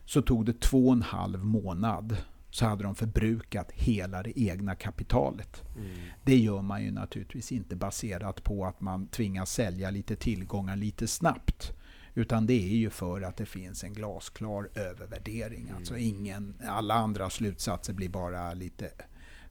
så 0.06 0.22
tog 0.22 0.46
det 0.46 0.60
två 0.60 0.88
och 0.88 0.94
en 0.94 1.02
halv 1.02 1.46
månad 1.46 2.18
så 2.56 2.66
hade 2.66 2.84
de 2.84 2.96
förbrukat 2.96 3.72
hela 3.72 4.24
det 4.24 4.40
egna 4.40 4.76
kapitalet. 4.76 5.64
Mm. 5.78 5.90
Det 6.24 6.38
gör 6.38 6.62
man 6.62 6.84
ju 6.84 6.92
naturligtvis 6.92 7.52
inte 7.52 7.76
baserat 7.76 8.44
på 8.44 8.66
att 8.66 8.82
man 8.82 9.08
tvingas 9.08 9.54
sälja 9.54 9.90
lite 9.90 10.16
tillgångar 10.16 10.76
lite 10.76 11.08
snabbt. 11.08 11.74
Utan 12.14 12.46
det 12.46 12.54
är 12.54 12.76
ju 12.76 12.90
för 12.90 13.22
att 13.22 13.38
det 13.38 13.46
finns 13.46 13.84
en 13.84 13.94
glasklar 13.94 14.70
övervärdering. 14.76 15.62
Mm. 15.62 15.76
Alltså 15.76 15.98
ingen, 15.98 16.56
alla 16.68 16.94
andra 16.94 17.30
slutsatser 17.30 17.94
blir 17.94 18.10
bara 18.10 18.54
lite 18.54 18.86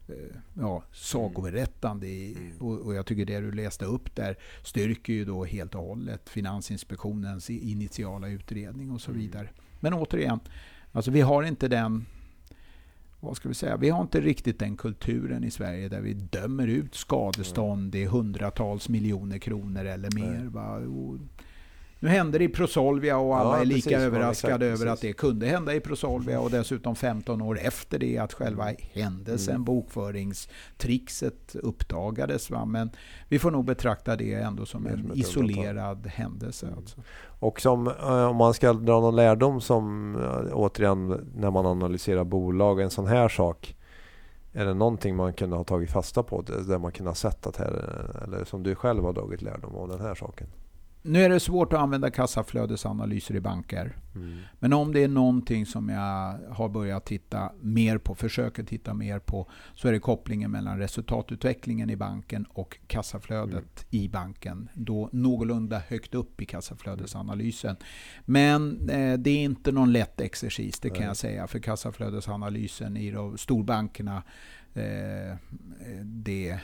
eh, 0.09 0.37
ja, 0.55 0.83
sagoberättande. 0.93 2.07
Mm. 2.07 2.57
Och, 2.59 2.81
och, 2.81 2.95
jag 2.95 3.07
tycker 3.07 3.25
det 3.25 3.40
du 3.40 3.53
läste 3.53 3.85
upp 3.85 4.17
där 4.17 4.37
styrker 4.62 5.12
ju 5.12 5.25
då 5.25 5.45
helt 5.45 5.75
och 5.75 5.83
hållet 5.83 6.29
Finansinspektionens 6.29 7.51
initiala 7.51 8.29
utredning 8.29 8.90
och 8.90 9.01
så 9.01 9.11
mm. 9.11 9.23
vidare. 9.23 9.49
Men 9.81 9.95
återigen, 9.95 10.40
alltså 10.93 11.11
vi 11.11 11.21
har 11.21 11.43
inte 11.43 11.69
den 11.69 12.07
vad 13.25 13.37
ska 13.37 13.49
vi 13.49 13.55
säga, 13.55 13.77
vi 13.77 13.89
har 13.89 14.03
inte 14.03 14.21
riktigt 14.21 14.59
den 14.59 14.77
kulturen 14.77 15.45
i 15.45 15.51
Sverige 15.51 15.89
där 15.89 16.01
vi 16.01 16.15
dömer 16.15 16.67
ut 16.67 16.95
skadestånd 16.95 17.95
i 17.95 18.05
hundratals 18.05 18.89
miljoner 18.89 19.39
kronor 19.39 19.85
eller 19.85 20.11
mer. 20.15 20.45
Va? 20.45 20.81
Nu 22.05 22.11
hände 22.11 22.38
det 22.38 22.45
i 22.45 22.49
Prosolvia 22.49 23.19
och 23.19 23.37
alla 23.37 23.57
ja, 23.57 23.61
är 23.61 23.64
lika 23.64 23.90
precis, 23.90 24.05
överraskade 24.07 24.67
exakt, 24.67 24.83
över 24.83 24.93
att 24.93 25.01
det 25.01 25.12
kunde 25.12 25.47
hända 25.47 25.75
i 25.75 25.81
Prosolvia 25.81 26.40
och 26.40 26.51
dessutom 26.51 26.97
15 26.97 27.43
år 27.43 27.59
efter 27.59 27.99
det 27.99 28.19
att 28.19 28.33
själva 28.33 28.73
händelsen, 28.93 29.55
mm. 29.55 29.64
bokföringstrixet 29.64 31.57
uppdagades. 31.62 32.51
Va? 32.51 32.64
Men 32.64 32.90
vi 33.29 33.38
får 33.38 33.51
nog 33.51 33.64
betrakta 33.64 34.17
det 34.17 34.35
ändå 34.35 34.67
som 34.67 34.87
en 34.87 35.12
isolerad 35.14 36.07
händelse. 36.07 36.67
Mm. 36.67 36.79
Alltså. 36.79 37.01
Och 37.40 37.61
som, 37.61 37.87
eh, 37.87 38.25
om 38.25 38.37
man 38.37 38.55
ska 38.55 38.73
dra 38.73 39.01
någon 39.01 39.17
lärdom 39.17 39.61
som 39.61 40.14
eh, 40.17 40.53
återigen 40.53 41.31
när 41.37 41.51
man 41.51 41.67
analyserar 41.67 42.25
bolag, 42.25 42.81
en 42.81 42.90
sån 42.90 43.07
här 43.07 43.29
sak. 43.29 43.77
Är 44.53 44.64
det 44.64 44.75
någonting 44.75 45.17
man 45.17 45.33
kunde 45.33 45.57
ha 45.57 45.64
tagit 45.64 45.90
fasta 45.90 46.23
på 46.23 46.43
där 46.43 46.79
man 46.79 46.93
kunde 46.93 47.11
ha 47.11 47.14
sett 47.14 47.47
att 47.47 47.57
här, 47.57 47.73
eller 48.25 48.45
som 48.45 48.62
du 48.62 48.75
själv 48.75 49.05
har 49.05 49.12
dragit 49.12 49.43
lärdom 49.43 49.75
av 49.75 49.88
den 49.88 50.01
här 50.01 50.14
saken? 50.14 50.47
Nu 51.07 51.23
är 51.23 51.29
det 51.29 51.40
svårt 51.40 51.73
att 51.73 51.79
använda 51.79 52.11
kassaflödesanalyser 52.11 53.35
i 53.35 53.40
banker. 53.40 53.97
Mm. 54.14 54.38
Men 54.59 54.73
om 54.73 54.93
det 54.93 55.05
är 55.05 55.09
någonting 55.09 55.67
som 55.67 55.88
jag 55.88 56.38
har 56.51 56.69
börjat 56.69 57.05
titta 57.05 57.53
mer 57.61 57.99
på, 57.99 58.14
försöker 58.14 58.64
titta 58.64 58.95
mer 58.95 59.19
på, 59.19 59.51
så 59.75 59.88
är 59.88 59.93
det 59.93 59.99
kopplingen 59.99 60.51
mellan 60.51 60.79
resultatutvecklingen 60.79 61.90
i 61.90 61.97
banken 61.97 62.47
och 62.49 62.79
kassaflödet 62.87 63.55
mm. 63.55 64.05
i 64.05 64.09
banken. 64.09 64.69
Då 64.75 65.09
någorlunda 65.12 65.83
högt 65.88 66.14
upp 66.14 66.43
i 66.43 66.47
kassaflödesanalysen. 66.47 67.77
Men 68.25 68.88
eh, 68.88 69.19
det 69.19 69.31
är 69.31 69.45
inte 69.45 69.73
någon 69.73 69.93
lätt 69.93 70.21
exercis, 70.21 70.81
det 70.81 70.88
kan 70.88 70.99
Nej. 70.99 71.07
jag 71.07 71.17
säga. 71.17 71.47
För 71.47 71.59
kassaflödesanalysen 71.59 72.97
i 72.97 73.11
de 73.11 73.38
storbankerna 73.38 74.23
Eh, 74.75 75.37
det, 76.03 76.59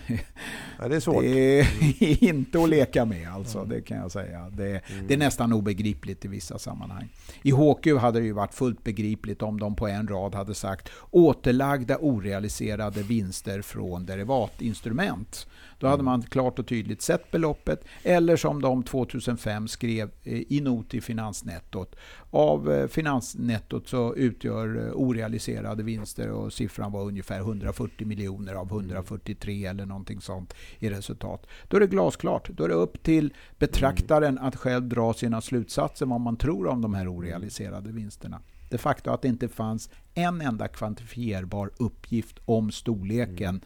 ja, 0.78 0.88
det, 0.88 0.96
är. 0.96 1.20
Det 1.20 1.60
är 2.12 2.24
inte 2.28 2.62
att 2.62 2.68
leka 2.68 3.04
med 3.04 3.28
alltså, 3.28 3.58
mm. 3.58 3.70
det 3.70 3.80
kan 3.80 3.96
jag 3.96 4.12
säga. 4.12 4.50
Det, 4.50 4.68
mm. 4.68 5.06
det, 5.06 5.14
är 5.14 5.18
nästan 5.18 5.52
obegripligt 5.52 6.24
i 6.24 6.28
vissa 6.28 6.58
sammanhang. 6.58 7.08
I 7.42 7.50
HQ 7.50 7.86
hade 8.00 8.20
det 8.20 8.26
ju 8.26 8.32
varit 8.32 8.54
fullt 8.54 8.84
begripligt 8.84 9.42
om 9.42 9.60
de 9.60 9.76
på 9.76 9.88
en 9.88 10.08
rad 10.08 10.34
hade 10.34 10.54
sagt 10.54 10.88
återlagda 11.10 11.98
orealiserade 11.98 13.02
vinster 13.02 13.62
från 13.62 14.06
derivatinstrument. 14.06 15.46
Då 15.80 15.86
hade 15.86 16.02
man 16.02 16.22
klart 16.22 16.58
och 16.58 16.66
tydligt 16.66 17.02
sett 17.02 17.30
beloppet. 17.30 17.84
Eller 18.02 18.36
som 18.36 18.62
de 18.62 18.82
2005 18.82 19.68
skrev 19.68 20.10
eh, 20.24 20.42
i 20.48 20.60
not 20.60 20.94
i 20.94 21.00
Finansnettot. 21.00 21.96
Av 22.30 22.72
eh, 22.72 22.86
Finansnettot 22.86 23.88
så 23.88 24.14
utgör 24.14 24.86
eh, 24.86 24.92
orealiserade 24.94 25.82
vinster 25.82 26.30
och 26.30 26.52
siffran 26.52 26.92
var 26.92 27.02
ungefär 27.02 27.38
140 27.38 28.06
miljoner 28.06 28.54
av 28.54 28.66
143 28.66 29.66
eller 29.66 29.86
någonting 29.86 30.20
sånt 30.20 30.54
i 30.78 30.90
resultat. 30.90 31.46
Då 31.68 31.76
är 31.76 31.80
det 31.80 31.86
glasklart. 31.86 32.48
Då 32.48 32.64
är 32.64 32.68
det 32.68 32.74
upp 32.74 33.02
till 33.02 33.34
betraktaren 33.58 34.38
att 34.38 34.56
själv 34.56 34.88
dra 34.88 35.12
sina 35.14 35.40
slutsatser 35.40 36.06
vad 36.06 36.20
man 36.20 36.36
tror 36.36 36.66
om 36.66 36.82
de 36.82 36.94
här 36.94 37.14
orealiserade 37.14 37.92
vinsterna. 37.92 38.40
Det 38.70 38.78
faktum 38.78 39.14
att 39.14 39.22
det 39.22 39.28
inte 39.28 39.48
fanns 39.48 39.90
en 40.14 40.40
enda 40.40 40.68
kvantifierbar 40.68 41.70
uppgift 41.78 42.38
om 42.44 42.70
storleken 42.70 43.48
mm 43.48 43.60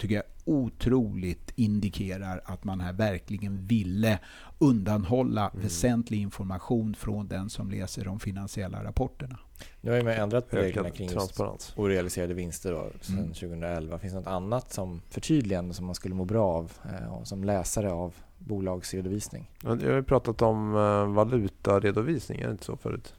tycker 0.00 0.14
jag 0.14 0.24
otroligt 0.50 1.52
indikerar 1.56 2.42
att 2.44 2.64
man 2.64 2.80
här 2.80 2.92
verkligen 2.92 3.66
ville 3.66 4.18
undanhålla 4.58 5.48
mm. 5.48 5.62
väsentlig 5.62 6.20
information 6.20 6.94
från 6.94 7.28
den 7.28 7.50
som 7.50 7.70
läser 7.70 8.04
de 8.04 8.20
finansiella 8.20 8.84
rapporterna. 8.84 9.38
Nu 9.80 9.90
har 9.90 10.02
man 10.02 10.12
ändrat 10.12 10.50
på 10.50 10.56
reglerna 10.56 10.90
kring 10.90 11.10
just 11.10 11.40
orealiserade 11.76 12.34
vinster 12.34 12.72
då, 12.72 12.90
sedan 13.00 13.18
mm. 13.18 13.28
2011. 13.28 13.98
Finns 13.98 14.12
det 14.12 14.18
något 14.18 14.28
annat 14.28 14.72
som 14.72 15.00
förtydligande 15.08 15.74
som 15.74 15.86
man 15.86 15.94
skulle 15.94 16.14
må 16.14 16.24
bra 16.24 16.46
av 16.46 16.72
eh, 16.84 17.22
som 17.22 17.44
läsare 17.44 17.92
av 17.92 18.14
bolagsredovisning? 18.38 19.50
Jag 19.62 19.70
har 19.70 19.76
ju 19.76 20.02
pratat 20.02 20.42
om 20.42 20.74
eh, 20.74 21.14
valutaredovisning, 21.14 22.40
är 22.40 22.46
det 22.46 22.52
inte 22.52 22.64
så 22.64 22.76
förut? 22.76 23.14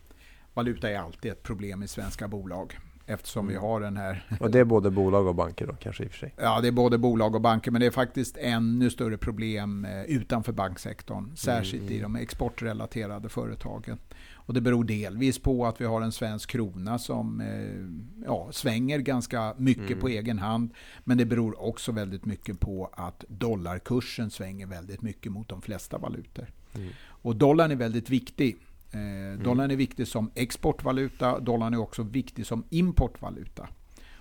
Valuta 0.54 0.89
är 0.89 0.98
alltid 0.98 1.32
ett 1.32 1.44
problem 1.44 1.84
i 1.84 1.88
svenska 1.88 2.28
bolag. 2.28 2.78
Eftersom 3.13 3.45
mm. 3.45 3.54
vi 3.54 3.67
har 3.67 3.82
den 3.82 3.97
här... 3.97 4.26
Och 4.39 4.52
det 4.52 4.60
är 4.60 4.63
både 4.63 4.91
bolag 4.91 5.28
och 5.28 5.36
banker 5.36 5.67
då 5.67 5.74
kanske 5.74 6.04
i 6.04 6.08
och 6.08 6.12
för 6.12 6.17
sig? 6.17 6.34
Ja, 6.38 6.62
det 6.62 6.67
är 6.67 6.71
både 6.71 6.97
bolag 6.97 7.36
och 7.36 7.41
banker. 7.41 7.71
Men 7.71 7.82
det 7.82 7.88
är 7.88 7.91
faktiskt 7.91 8.38
ännu 8.38 8.89
större 8.89 9.17
problem 9.17 9.86
eh, 9.86 10.04
utanför 10.04 10.54
banksektorn. 10.54 11.36
Särskilt 11.36 11.84
mm. 11.84 11.93
i 11.93 12.00
de 12.00 12.15
exportrelaterade 12.15 13.30
företagen. 13.30 13.97
Och 14.34 14.54
det 14.54 14.62
beror 14.62 14.84
delvis 14.84 15.39
på 15.39 15.65
att 15.65 15.82
vi 15.82 15.86
har 15.86 16.02
en 16.02 16.12
svensk 16.12 16.50
krona 16.50 17.00
som 17.00 17.41
eh, 17.41 18.26
ja, 18.26 18.47
svänger 18.52 19.00
ganska 19.00 19.54
mycket 19.58 19.88
mm. 19.88 20.00
på 20.00 20.08
egen 20.08 20.39
hand. 20.39 20.74
Men 21.04 21.17
det 21.17 21.26
beror 21.26 21.62
också 21.63 21.91
väldigt 21.91 22.26
mycket 22.26 22.60
på 22.60 22.89
att 22.93 23.26
dollarkursen 23.28 24.32
svänger 24.32 24.67
väldigt 24.67 25.02
mycket 25.02 25.32
mot 25.32 25.50
de 25.50 25.62
flesta 25.62 25.97
valutor. 25.97 26.45
Mm. 26.76 26.89
Och 27.04 27.36
dollarn 27.36 27.71
är 27.71 27.76
väldigt 27.76 28.10
viktig 28.10 28.58
Eh, 28.91 28.99
mm. 28.99 29.43
Dollarn 29.43 29.71
är 29.71 29.75
viktig 29.75 30.08
som 30.08 30.32
exportvaluta, 30.36 31.39
dollarn 31.39 31.73
är 31.73 31.80
också 31.80 32.04
viktig 32.04 32.45
som 32.45 32.63
importvaluta. 32.69 33.67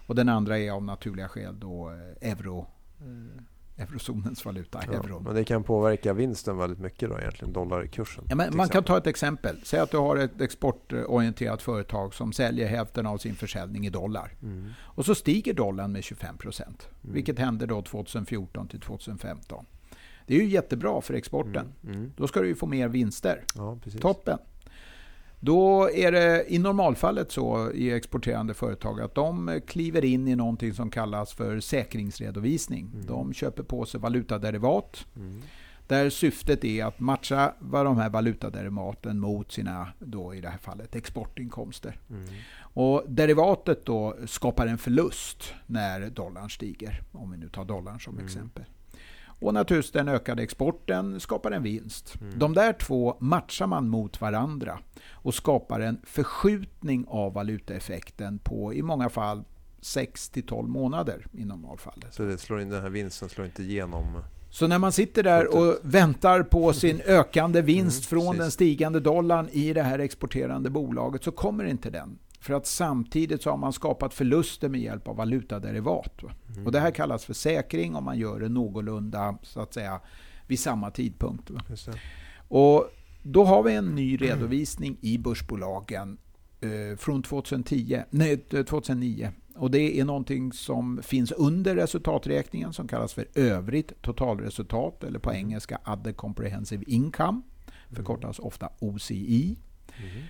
Och 0.07 0.15
den 0.15 0.29
andra 0.29 0.59
är 0.59 0.71
av 0.71 0.83
naturliga 0.83 1.29
skäl 1.29 1.61
då 1.61 1.91
eh, 1.91 2.31
euro, 2.31 2.67
eh, 3.01 3.83
eurozonens 3.83 4.45
valuta, 4.45 4.83
ja, 4.87 4.93
euro. 4.93 5.21
Men 5.21 5.35
det 5.35 5.45
kan 5.45 5.65
påverka 5.65 6.13
vinsten 6.13 6.57
väldigt 6.57 6.79
mycket 6.79 7.11
då 7.11 7.19
egentligen, 7.19 7.53
dollarkursen? 7.53 8.25
Ja, 8.29 8.51
man 8.53 8.69
kan 8.69 8.85
ta 8.85 8.99
ett 8.99 9.07
exempel. 9.07 9.57
Säg 9.65 9.81
att 9.81 9.91
du 9.91 9.97
har 9.97 10.17
ett 10.17 10.41
exportorienterat 10.41 11.63
företag 11.63 12.15
som 12.15 12.33
säljer 12.33 12.69
hälften 12.69 13.07
av 13.07 13.19
sin 13.19 13.35
försäljning 13.35 13.87
i 13.87 13.91
dollar. 13.91 14.33
Mm. 14.43 14.71
Och 14.79 15.05
så 15.05 15.15
stiger 15.15 15.55
dollarn 15.55 15.93
med 15.93 16.05
25 16.05 16.39
procent. 16.39 16.89
Mm. 17.03 17.15
Vilket 17.15 17.39
hände 17.39 17.67
då 17.67 17.83
2014 17.83 18.69
till 18.69 18.81
2015. 18.81 19.67
Det 20.27 20.37
är 20.37 20.39
ju 20.39 20.49
jättebra 20.49 21.01
för 21.01 21.15
exporten. 21.15 21.73
Mm. 21.83 21.97
mm. 21.97 22.13
Då 22.17 22.27
ska 22.27 22.41
du 22.41 22.49
ju 22.49 22.55
få 22.55 22.67
mer 22.67 22.89
vinster. 22.89 23.45
Ja, 23.55 23.79
Toppen. 24.01 24.39
Då 25.41 25.91
är 25.91 26.13
det 26.13 26.45
i 26.49 26.59
normalfallet 26.59 27.33
så 27.33 27.73
i 27.73 27.93
exporterande 27.93 28.55
företag 28.55 29.01
att 29.01 29.15
de 29.15 29.61
kliver 29.67 30.05
in 30.05 30.29
i 30.29 30.37
någonting 30.37 30.75
som 30.75 30.91
kallas 30.91 31.33
för 31.33 31.61
säkringsredovisning. 31.61 32.91
Mm. 32.95 33.07
De 33.07 33.33
köper 33.33 33.63
på 33.63 33.85
sig 33.85 34.01
valutaderivat. 34.01 35.07
Mm. 35.17 35.43
Där 35.87 36.11
syftet 36.11 36.65
är 36.65 36.85
att 36.85 37.01
matcha 37.01 37.55
vad 37.59 37.87
de 37.87 37.97
här 37.97 38.11
valutaderivaten 38.11 39.19
mot 39.19 39.53
sina, 39.53 39.89
då 39.99 40.35
i 40.35 40.41
det 40.41 40.49
här 40.49 40.59
fallet, 40.59 40.97
exportinkomster. 40.97 41.99
Mm. 42.11 42.29
Och 42.59 43.05
derivatet 43.09 43.85
då 43.85 44.17
skapar 44.27 44.67
en 44.67 44.79
förlust 44.79 45.55
när 45.67 46.11
dollarn 46.11 46.51
stiger. 46.51 47.03
Om 47.13 47.31
vi 47.31 47.39
nu 47.39 47.49
tar 47.49 47.65
dollarn 47.65 48.01
som 48.01 48.15
mm. 48.15 48.27
exempel. 48.27 48.65
Och 49.41 49.55
naturligtvis 49.55 49.93
den 49.93 50.09
ökade 50.09 50.43
exporten 50.43 51.21
skapar 51.21 51.51
en 51.51 51.63
vinst. 51.63 52.15
Mm. 52.21 52.39
De 52.39 52.55
där 52.55 52.73
två 52.73 53.17
matchar 53.21 53.67
man 53.67 53.89
mot 53.89 54.21
varandra 54.21 54.79
och 55.11 55.35
skapar 55.35 55.81
en 55.81 56.01
förskjutning 56.03 57.05
av 57.09 57.33
valutaeffekten 57.33 58.39
på 58.39 58.75
i 58.75 58.83
många 58.83 59.09
fall 59.09 59.45
6 59.81 60.33
12 60.47 60.69
månader 60.69 61.27
i 61.33 61.45
normalfallet. 61.45 62.15
Så 62.15 62.23
det 62.23 62.39
slår 62.39 62.61
in, 62.61 62.69
den 62.69 62.83
här 62.83 62.91
vinsten 62.91 63.29
slår 63.29 63.47
inte 63.47 63.63
igenom? 63.63 64.23
Så 64.51 64.67
när 64.67 64.79
man 64.79 64.93
sitter 64.93 65.23
där 65.23 65.57
och 65.57 65.77
väntar 65.83 66.43
på 66.43 66.73
sin 66.73 67.01
ökande 67.07 67.63
vinst 67.63 68.13
mm, 68.13 68.23
från 68.23 68.33
precis. 68.33 68.41
den 68.41 68.51
stigande 68.51 69.01
dollarn 69.01 69.49
i 69.53 69.73
det 69.73 69.83
här 69.83 69.99
exporterande 69.99 70.71
bolaget 70.71 71.25
så 71.25 71.31
kommer 71.31 71.65
inte 71.65 71.91
den. 71.91 72.19
För 72.41 72.55
att 72.55 72.67
samtidigt 72.67 73.43
så 73.43 73.51
har 73.51 73.57
man 73.57 73.73
skapat 73.73 74.15
förluster 74.15 74.69
med 74.69 74.81
hjälp 74.81 75.09
av 75.09 75.17
valutaderivat. 75.17 76.23
Mm. 76.23 76.67
Och 76.67 76.73
det 76.73 76.81
här 76.81 76.91
kallas 76.91 77.25
för 77.25 77.35
säkring 77.35 77.97
om 77.97 78.05
man 78.05 78.19
gör 78.19 78.41
det 78.41 78.49
någorlunda 78.49 79.39
så 79.43 79.61
att 79.61 79.75
säga 79.75 80.01
vid 80.47 80.61
samma 80.61 80.91
tidpunkt. 80.91 81.51
Och 82.49 82.91
då 83.23 83.45
har 83.45 83.63
vi 83.63 83.75
en 83.75 83.95
ny 83.95 84.17
redovisning 84.17 84.97
i 85.01 85.19
börsbolagen 85.19 86.19
eh, 86.61 86.97
från 86.97 87.23
2010, 87.23 88.03
nej, 88.11 88.37
2009. 88.37 89.33
Och 89.57 89.71
det 89.71 90.01
är 90.01 90.05
någonting 90.05 90.53
som 90.53 91.01
finns 91.03 91.33
under 91.33 91.75
resultaträkningen 91.75 92.73
som 92.73 92.89
kallas 92.89 93.15
för 93.15 93.27
övrigt 93.35 94.03
totalresultat 94.03 95.05
eller 95.05 95.19
på 95.19 95.31
mm. 95.31 95.41
engelska 95.41 95.79
Other 95.87 96.13
Comprehensive 96.13 96.85
Income. 96.87 97.43
Förkortas 97.91 98.39
ofta 98.39 98.69
OCI. 98.79 99.57
Mm. 99.99 100.23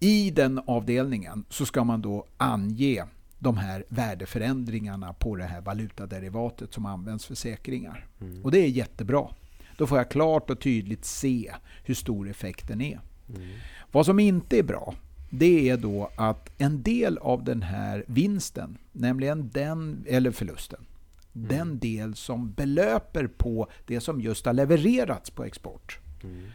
I 0.00 0.30
den 0.30 0.60
avdelningen 0.66 1.44
så 1.48 1.66
ska 1.66 1.84
man 1.84 2.02
då 2.02 2.26
ange 2.36 3.04
de 3.38 3.56
här 3.56 3.84
värdeförändringarna 3.88 5.12
på 5.12 5.36
det 5.36 5.44
här 5.44 5.60
valutaderivatet 5.60 6.74
som 6.74 6.86
används 6.86 7.26
för 7.26 7.34
säkringar. 7.34 8.06
Mm. 8.20 8.44
Och 8.44 8.50
det 8.50 8.58
är 8.58 8.68
jättebra. 8.68 9.28
Då 9.76 9.86
får 9.86 9.98
jag 9.98 10.10
klart 10.10 10.50
och 10.50 10.60
tydligt 10.60 11.04
se 11.04 11.54
hur 11.84 11.94
stor 11.94 12.30
effekten 12.30 12.80
är. 12.80 13.00
Mm. 13.36 13.48
Vad 13.92 14.06
som 14.06 14.18
inte 14.18 14.58
är 14.58 14.62
bra, 14.62 14.94
det 15.30 15.70
är 15.70 15.76
då 15.76 16.10
att 16.16 16.50
en 16.58 16.82
del 16.82 17.18
av 17.18 17.44
den 17.44 17.62
här 17.62 18.04
vinsten, 18.06 18.78
nämligen 18.92 19.50
den, 19.52 20.04
eller 20.08 20.30
förlusten, 20.30 20.86
mm. 21.34 21.48
den 21.48 21.78
del 21.78 22.14
som 22.14 22.52
belöper 22.52 23.26
på 23.26 23.68
det 23.86 24.00
som 24.00 24.20
just 24.20 24.46
har 24.46 24.52
levererats 24.52 25.30
på 25.30 25.44
export. 25.44 25.98
Mm. 26.24 26.46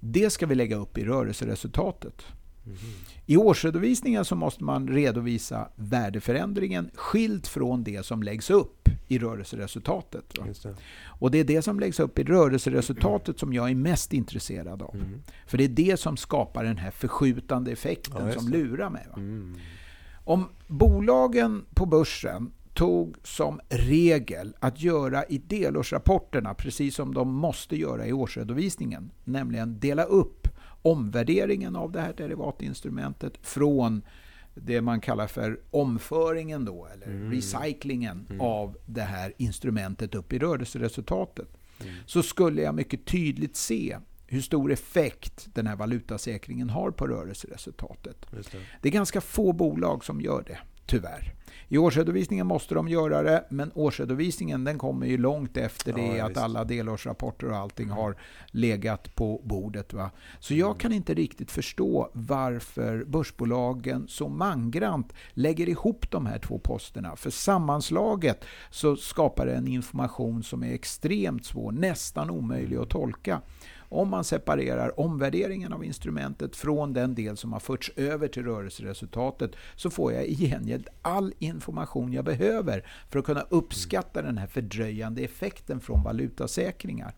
Det 0.00 0.30
ska 0.30 0.46
vi 0.46 0.54
lägga 0.54 0.76
upp 0.76 0.98
i 0.98 1.04
rörelseresultatet. 1.04 2.22
Mm. 2.66 2.78
I 3.26 3.36
årsredovisningen 3.36 4.24
så 4.24 4.36
måste 4.36 4.64
man 4.64 4.88
redovisa 4.88 5.68
värdeförändringen 5.76 6.90
skilt 6.94 7.46
från 7.46 7.84
det 7.84 8.06
som 8.06 8.22
läggs 8.22 8.50
upp 8.50 8.88
i 9.08 9.18
rörelseresultatet. 9.18 10.24
Det. 10.34 10.74
Och 11.04 11.30
det 11.30 11.38
är 11.38 11.44
det 11.44 11.62
som 11.62 11.80
läggs 11.80 12.00
upp 12.00 12.18
i 12.18 12.24
rörelseresultatet 12.24 13.38
som 13.38 13.52
jag 13.52 13.70
är 13.70 13.74
mest 13.74 14.12
intresserad 14.12 14.82
av. 14.82 14.94
Mm. 14.94 15.22
För 15.46 15.58
det 15.58 15.64
är 15.64 15.68
det 15.68 16.00
som 16.00 16.16
skapar 16.16 16.64
den 16.64 16.76
här 16.76 16.90
förskjutande 16.90 17.72
effekten 17.72 18.26
ja, 18.26 18.32
som 18.32 18.48
lurar 18.48 18.90
mig. 18.90 19.06
Mm. 19.16 19.54
Om 20.24 20.48
bolagen 20.66 21.64
på 21.74 21.86
börsen 21.86 22.52
tog 22.74 23.16
som 23.22 23.60
regel 23.68 24.54
att 24.60 24.80
göra 24.80 25.24
i 25.24 25.38
delårsrapporterna 25.38 26.54
precis 26.54 26.94
som 26.94 27.14
de 27.14 27.34
måste 27.34 27.76
göra 27.76 28.06
i 28.06 28.12
årsredovisningen. 28.12 29.10
Nämligen 29.24 29.78
dela 29.78 30.04
upp 30.04 30.41
omvärderingen 30.82 31.76
av 31.76 31.92
det 31.92 32.00
här 32.00 32.12
derivatinstrumentet 32.12 33.38
från 33.42 34.02
det 34.54 34.80
man 34.80 35.00
kallar 35.00 35.26
för 35.26 35.60
omföringen 35.70 36.64
då, 36.64 36.88
eller 36.94 37.06
mm. 37.06 37.30
recyclingen 37.32 38.26
mm. 38.30 38.40
av 38.40 38.76
det 38.86 39.02
här 39.02 39.32
instrumentet 39.36 40.14
upp 40.14 40.32
i 40.32 40.38
rörelseresultatet. 40.38 41.48
Mm. 41.80 41.94
Så 42.06 42.22
skulle 42.22 42.62
jag 42.62 42.74
mycket 42.74 43.04
tydligt 43.04 43.56
se 43.56 43.98
hur 44.26 44.40
stor 44.40 44.72
effekt 44.72 45.48
den 45.54 45.66
här 45.66 45.76
valutasäkringen 45.76 46.70
har 46.70 46.90
på 46.90 47.06
rörelseresultatet. 47.06 48.26
Det. 48.30 48.58
det 48.82 48.88
är 48.88 48.92
ganska 48.92 49.20
få 49.20 49.52
bolag 49.52 50.04
som 50.04 50.20
gör 50.20 50.44
det, 50.46 50.58
tyvärr. 50.92 51.32
I 51.68 51.78
årsredovisningen 51.78 52.46
måste 52.46 52.74
de 52.74 52.88
göra 52.88 53.22
det, 53.22 53.44
men 53.48 53.72
årsredovisningen 53.74 54.64
den 54.64 54.78
kommer 54.78 55.06
ju 55.06 55.18
långt 55.18 55.56
efter 55.56 55.92
det 55.92 56.16
ja, 56.16 56.24
att 56.24 56.30
visst. 56.30 56.40
alla 56.40 56.64
delårsrapporter 56.64 57.50
och 57.50 57.56
allting 57.56 57.86
mm. 57.86 57.98
har 57.98 58.16
legat 58.46 59.14
på 59.14 59.40
bordet. 59.44 59.92
Va? 59.92 60.10
Så 60.40 60.54
jag 60.54 60.66
mm. 60.66 60.78
kan 60.78 60.92
inte 60.92 61.14
riktigt 61.14 61.50
förstå 61.50 62.10
varför 62.12 63.04
börsbolagen 63.04 64.08
så 64.08 64.28
mangrant 64.28 65.12
lägger 65.32 65.68
ihop 65.68 66.10
de 66.10 66.26
här 66.26 66.38
två 66.38 66.58
posterna. 66.58 67.16
För 67.16 67.30
sammanslaget 67.30 68.44
så 68.70 68.96
skapar 68.96 69.46
det 69.46 69.54
en 69.54 69.68
information 69.68 70.42
som 70.42 70.64
är 70.64 70.74
extremt 70.74 71.44
svår, 71.44 71.72
nästan 71.72 72.30
omöjlig 72.30 72.76
att 72.76 72.90
tolka. 72.90 73.40
Om 73.92 74.10
man 74.10 74.24
separerar 74.24 75.00
omvärderingen 75.00 75.72
av 75.72 75.84
instrumentet 75.84 76.56
från 76.56 76.92
den 76.92 77.14
del 77.14 77.36
som 77.36 77.52
har 77.52 77.60
förts 77.60 77.92
över 77.96 78.28
till 78.28 78.44
rörelseresultatet 78.44 79.50
så 79.76 79.90
får 79.90 80.12
jag 80.12 80.24
i 80.24 80.34
gengäld 80.34 80.88
all 81.02 81.34
information 81.38 82.12
jag 82.12 82.24
behöver 82.24 82.86
för 83.10 83.18
att 83.18 83.24
kunna 83.24 83.40
uppskatta 83.40 84.22
den 84.22 84.38
här 84.38 84.46
fördröjande 84.46 85.22
effekten 85.22 85.80
från 85.80 86.02
valutasäkringar. 86.02 87.14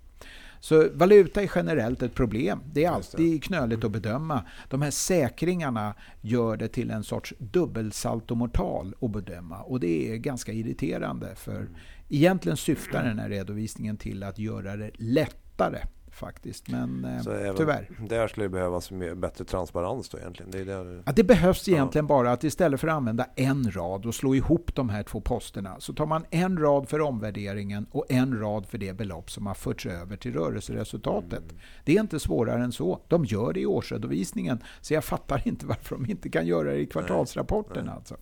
Så 0.61 0.89
valuta 0.93 1.43
är 1.43 1.51
generellt 1.55 2.03
ett 2.03 2.15
problem. 2.15 2.61
Det 2.73 2.85
är 2.85 2.91
alltid 2.91 3.45
knöligt 3.45 3.85
att 3.85 3.91
bedöma. 3.91 4.45
De 4.69 4.83
här 4.83 4.91
säkringarna 4.91 5.95
gör 6.21 6.57
det 6.57 6.69
till 6.69 6.91
en 6.91 7.05
sorts 7.05 7.35
dubbelsaltomortal 7.39 8.95
att 9.01 9.11
bedöma. 9.11 9.63
Och 9.63 9.81
det 9.81 10.13
är 10.13 10.17
ganska 10.17 10.53
irriterande. 10.53 11.35
För 11.37 11.57
mm. 11.57 11.75
egentligen 12.09 12.57
syftar 12.57 13.05
den 13.05 13.19
här 13.19 13.29
redovisningen 13.29 13.97
till 13.97 14.23
att 14.23 14.39
göra 14.39 14.77
det 14.77 14.91
lättare 14.95 15.79
faktiskt. 16.15 16.69
Men 16.69 17.05
eh, 17.05 17.55
tyvärr. 17.57 17.89
Där 18.09 18.29
skulle 18.29 18.45
det 18.45 18.51
behövas 18.51 18.91
bättre 19.17 19.45
transparens 19.45 20.09
då 20.09 20.19
egentligen? 20.19 20.51
Det, 20.51 20.65
det... 20.65 21.03
Ja, 21.07 21.13
det 21.13 21.25
behövs 21.25 21.69
egentligen 21.69 22.05
ja. 22.05 22.09
bara 22.09 22.33
att 22.33 22.45
istället 22.45 22.81
för 22.81 22.89
att 22.89 22.95
använda 22.95 23.27
en 23.37 23.71
rad 23.71 24.07
och 24.07 24.15
slå 24.15 24.35
ihop 24.35 24.75
de 24.75 24.89
här 24.89 25.03
två 25.03 25.21
posterna 25.21 25.77
så 25.81 25.93
tar 25.93 26.07
man 26.07 26.25
en 26.31 26.59
rad 26.59 26.89
för 26.89 27.01
omvärderingen 27.01 27.87
och 27.91 28.07
en 28.09 28.39
rad 28.41 28.67
för 28.67 28.79
det 28.79 28.93
belopp 28.93 29.31
som 29.31 29.47
har 29.47 29.55
förts 29.55 29.87
över 29.87 30.17
till 30.17 30.33
rörelseresultatet. 30.33 31.33
Mm. 31.33 31.57
Det 31.85 31.97
är 31.97 32.01
inte 32.01 32.21
svårare 32.21 32.65
än 32.65 32.73
så. 32.73 33.01
De 33.09 33.25
gör 33.25 33.53
det 33.53 33.61
i 33.61 33.67
årsredovisningen 33.67 34.59
så 34.81 34.95
jag 34.95 35.05
fattar 35.05 35.49
inte 35.49 35.67
varför 35.75 35.97
de 35.97 36.11
inte 36.11 36.29
kan 36.29 36.47
göra 36.47 36.71
det 36.71 36.79
i 36.79 36.87
kvartalsrapporten. 36.87 37.85
Nej. 37.85 37.95
Alltså. 37.95 38.17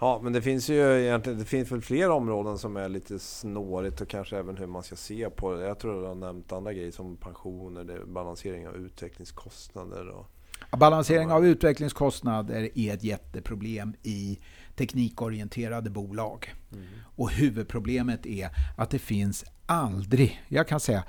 Ja, 0.00 0.20
men 0.22 0.32
det 0.32 0.42
finns 0.42 0.68
ju 0.68 1.02
egentligen 1.02 1.38
det 1.38 1.44
finns 1.44 1.72
väl 1.72 1.80
fler 1.80 2.10
områden 2.10 2.58
som 2.58 2.76
är 2.76 2.88
lite 2.88 3.18
snårigt 3.18 4.00
och 4.00 4.08
kanske 4.08 4.38
även 4.38 4.56
hur 4.56 4.66
man 4.66 4.82
ska 4.82 4.96
se 4.96 5.30
på 5.30 5.54
det. 5.54 5.66
Jag 5.66 5.78
tror 5.78 6.00
du 6.00 6.06
har 6.06 6.14
nämnt 6.14 6.52
andra 6.52 6.72
grejer 6.72 6.90
som 6.90 7.16
pensioner, 7.16 8.04
balansering 8.06 8.68
av 8.68 8.76
utvecklingskostnader. 8.76 10.08
Och, 10.08 10.30
balansering 10.78 11.30
av 11.30 11.46
utvecklingskostnader 11.46 12.78
är 12.78 12.94
ett 12.94 13.04
jätteproblem 13.04 13.94
i 14.02 14.38
teknikorienterade 14.76 15.90
bolag. 15.90 16.54
Mm. 16.72 16.84
Och 17.16 17.30
huvudproblemet 17.30 18.26
är 18.26 18.48
att 18.76 18.90
det 18.90 18.98
finns 18.98 19.44
aldrig, 19.66 20.42
jag 20.48 20.68
kan 20.68 20.80
säga 20.80 21.04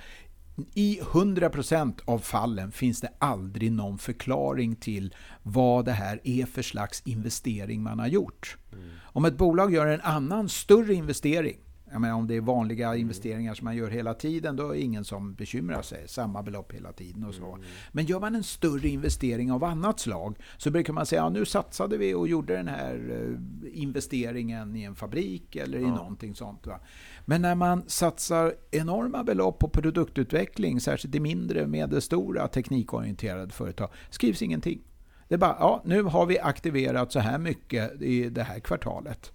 i 0.74 1.00
100% 1.02 2.00
av 2.06 2.20
fallen 2.20 2.72
finns 2.72 3.02
det 3.02 3.10
aldrig 3.20 3.72
någon 3.72 3.98
förklaring 3.98 4.76
till 4.76 5.16
vad 5.44 5.86
det 5.86 5.92
här 5.92 6.20
är 6.24 6.46
för 6.46 6.62
slags 6.62 7.02
investering 7.06 7.84
man 7.84 8.00
har 8.00 8.08
gjort. 8.08 8.58
Mm. 8.74 8.90
Om 9.04 9.26
ett 9.26 9.38
bolag 9.38 9.74
gör 9.74 9.88
en 9.88 10.02
annan 10.02 10.50
större 10.50 10.94
investering, 10.94 11.58
jag 11.92 12.02
menar, 12.02 12.16
om 12.16 12.28
det 12.28 12.36
är 12.36 12.42
vanliga 12.42 12.96
investeringar 12.96 13.54
som 13.54 13.66
man 13.66 13.76
gör 13.76 13.90
hela 13.90 14.14
tiden, 14.14 14.56
då 14.56 14.70
är 14.70 14.74
det 14.74 14.82
ingen 14.82 15.06
som 15.06 15.34
bekymrar 15.34 15.82
sig. 15.82 16.08
Samma 16.08 16.44
belopp 16.44 16.74
hela 16.74 16.94
tiden 16.94 17.24
och 17.24 17.34
så. 17.34 17.54
Mm. 17.54 17.66
Men 17.92 18.06
gör 18.06 18.20
man 18.20 18.36
en 18.36 18.44
större 18.44 18.88
investering 18.88 19.52
av 19.52 19.64
annat 19.64 20.00
slag, 20.00 20.38
så 20.58 20.72
brukar 20.72 20.94
man 20.94 21.06
säga, 21.06 21.22
ja, 21.22 21.30
nu 21.30 21.46
satsade 21.46 21.98
vi 21.98 22.14
och 22.14 22.28
gjorde 22.28 22.56
den 22.56 22.68
här 22.68 23.10
eh, 23.12 23.82
investeringen 23.82 24.76
i 24.76 24.84
en 24.84 24.96
fabrik 24.96 25.56
eller 25.56 25.78
i 25.78 25.82
ja. 25.82 25.96
någonting 25.96 26.36
sånt. 26.36 26.68
Va? 26.68 26.80
Men 27.26 27.42
när 27.42 27.56
man 27.56 27.84
satsar 27.88 28.54
enorma 28.72 29.24
belopp 29.24 29.60
på 29.60 29.70
produktutveckling, 29.70 30.82
särskilt 30.82 31.16
i 31.16 31.20
mindre, 31.20 31.68
medelstora 31.68 32.48
teknikorienterade 32.48 33.54
företag, 33.54 33.90
skrivs 34.10 34.42
ingenting. 34.42 34.82
Det 35.28 35.34
är 35.34 35.40
bara, 35.40 35.58
ja, 35.60 35.82
nu 35.86 36.02
har 36.04 36.26
vi 36.26 36.40
aktiverat 36.40 37.12
så 37.12 37.20
här 37.20 37.38
mycket 37.38 38.02
i 38.02 38.30
det 38.30 38.44
här 38.44 38.60
kvartalet. 38.60 39.32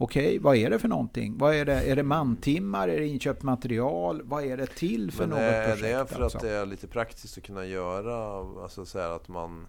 Okej, 0.00 0.26
okay, 0.26 0.38
vad 0.38 0.56
är 0.56 0.70
det 0.70 0.78
för 0.78 0.88
någonting? 0.88 1.38
Vad 1.38 1.54
är, 1.54 1.64
det, 1.64 1.72
är 1.72 1.96
det 1.96 2.02
mantimmar? 2.02 2.88
Är 2.88 3.00
det 3.00 3.06
inköpt 3.06 3.42
material? 3.42 4.22
Vad 4.24 4.44
är 4.44 4.56
det 4.56 4.66
till 4.66 5.12
för 5.12 5.26
Men 5.26 5.30
något 5.30 5.38
är 5.38 5.64
projekt? 5.64 5.82
Det 5.82 5.90
är 5.90 6.04
för 6.04 6.22
alltså? 6.22 6.38
att 6.38 6.44
det 6.44 6.50
är 6.50 6.66
lite 6.66 6.86
praktiskt 6.86 7.38
att 7.38 7.44
kunna 7.44 7.64
göra, 7.64 8.38
alltså 8.62 8.86
så 8.86 8.98
att 8.98 9.28
man... 9.28 9.66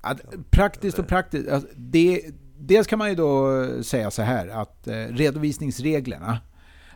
Att, 0.00 0.20
praktiskt 0.50 0.98
och 0.98 1.08
praktiskt. 1.08 1.48
Alltså, 1.48 1.68
det, 1.76 2.22
dels 2.58 2.86
kan 2.86 2.98
man 2.98 3.08
ju 3.08 3.14
då 3.14 3.66
säga 3.82 4.10
så 4.10 4.22
här 4.22 4.48
att 4.48 4.88
eh, 4.88 4.94
redovisningsreglerna 4.94 6.38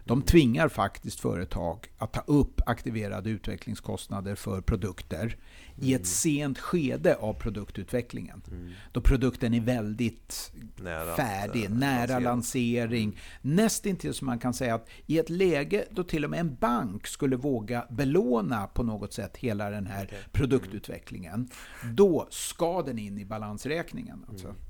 de 0.05 0.23
tvingar 0.23 0.69
faktiskt 0.69 1.21
företag 1.21 1.93
att 1.99 2.13
ta 2.13 2.21
upp 2.21 2.61
aktiverade 2.67 3.31
utvecklingskostnader 3.31 4.35
för 4.35 4.61
produkter 4.61 5.23
mm. 5.23 5.39
I 5.81 5.95
ett 5.95 6.01
mm. 6.01 6.05
sent 6.05 6.59
skede 6.59 7.17
av 7.17 7.35
produktutvecklingen. 7.35 8.43
Mm. 8.51 8.71
Då 8.93 9.01
produkten 9.01 9.55
är 9.55 9.61
väldigt 9.61 10.53
nära, 10.77 11.17
färdig, 11.17 11.65
äh, 11.65 11.71
nära 11.71 12.19
lansering. 12.19 12.25
lansering. 12.25 13.05
Mm. 13.05 13.17
Nästintill 13.57 14.15
som 14.15 14.27
man 14.27 14.39
kan 14.39 14.55
säga 14.55 14.75
att 14.75 14.89
i 15.07 15.19
ett 15.19 15.31
läge 15.31 15.85
då 15.91 16.05
till 16.05 16.25
och 16.25 16.31
med 16.31 16.41
en 16.41 16.55
bank 16.55 17.07
skulle 17.07 17.37
våga 17.37 17.87
belåna 17.91 18.67
på 18.67 18.83
något 18.83 19.13
sätt 19.13 19.37
hela 19.37 19.71
den 19.71 19.87
här 19.87 20.05
okay. 20.05 20.19
produktutvecklingen. 20.33 21.49
Mm. 21.83 21.97
Då 21.97 22.27
ska 22.31 22.83
den 22.83 22.99
in 22.99 23.19
i 23.19 23.25
balansräkningen. 23.25 24.25
Alltså. 24.29 24.47
Mm. 24.47 24.61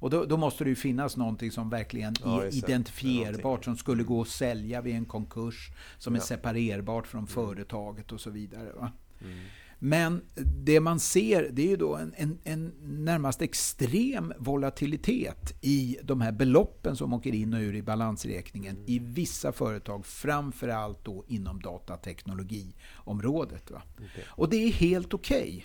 Och 0.00 0.10
då, 0.10 0.24
då, 0.24 0.36
måste 0.36 0.64
det 0.64 0.70
ju 0.70 0.76
finnas 0.76 1.16
någonting 1.16 1.50
som 1.50 1.70
verkligen 1.70 2.14
ja, 2.24 2.42
är 2.42 2.54
identifierbart, 2.54 3.64
som 3.64 3.76
skulle 3.76 4.02
gå 4.02 4.20
att 4.20 4.28
sälja 4.28 4.80
vid 4.80 4.94
en 4.94 5.04
konkurs, 5.04 5.70
som 5.98 6.14
ja. 6.14 6.20
är 6.20 6.24
separerbart 6.24 7.06
från 7.06 7.18
mm. 7.18 7.28
företaget 7.28 8.12
och 8.12 8.20
så 8.20 8.30
vidare. 8.30 8.70
Mm. 9.20 9.38
Men 9.82 10.22
det 10.64 10.80
man 10.80 11.00
ser 11.00 11.48
det 11.52 11.62
är 11.62 11.68
ju 11.68 11.76
då 11.76 11.96
en, 11.96 12.14
en, 12.16 12.38
en, 12.44 12.72
närmast 13.04 13.42
extrem 13.42 14.32
volatilitet 14.38 15.54
i 15.60 15.98
de 16.02 16.20
här 16.20 16.32
beloppen 16.32 16.96
som 16.96 17.12
åker 17.12 17.34
in 17.34 17.54
och 17.54 17.60
ur 17.60 17.74
i 17.74 17.82
balansräkningen 17.82 18.78
i 18.86 18.98
vissa 18.98 19.52
företag, 19.52 20.06
framförallt 20.06 21.04
då 21.04 21.24
inom 21.28 21.60
datateknologiområdet. 21.60 23.70
Va? 23.70 23.82
Okay. 23.96 24.24
Och 24.26 24.48
det 24.48 24.56
är 24.56 24.72
helt 24.72 25.14
okej. 25.14 25.40
Okay. 25.40 25.62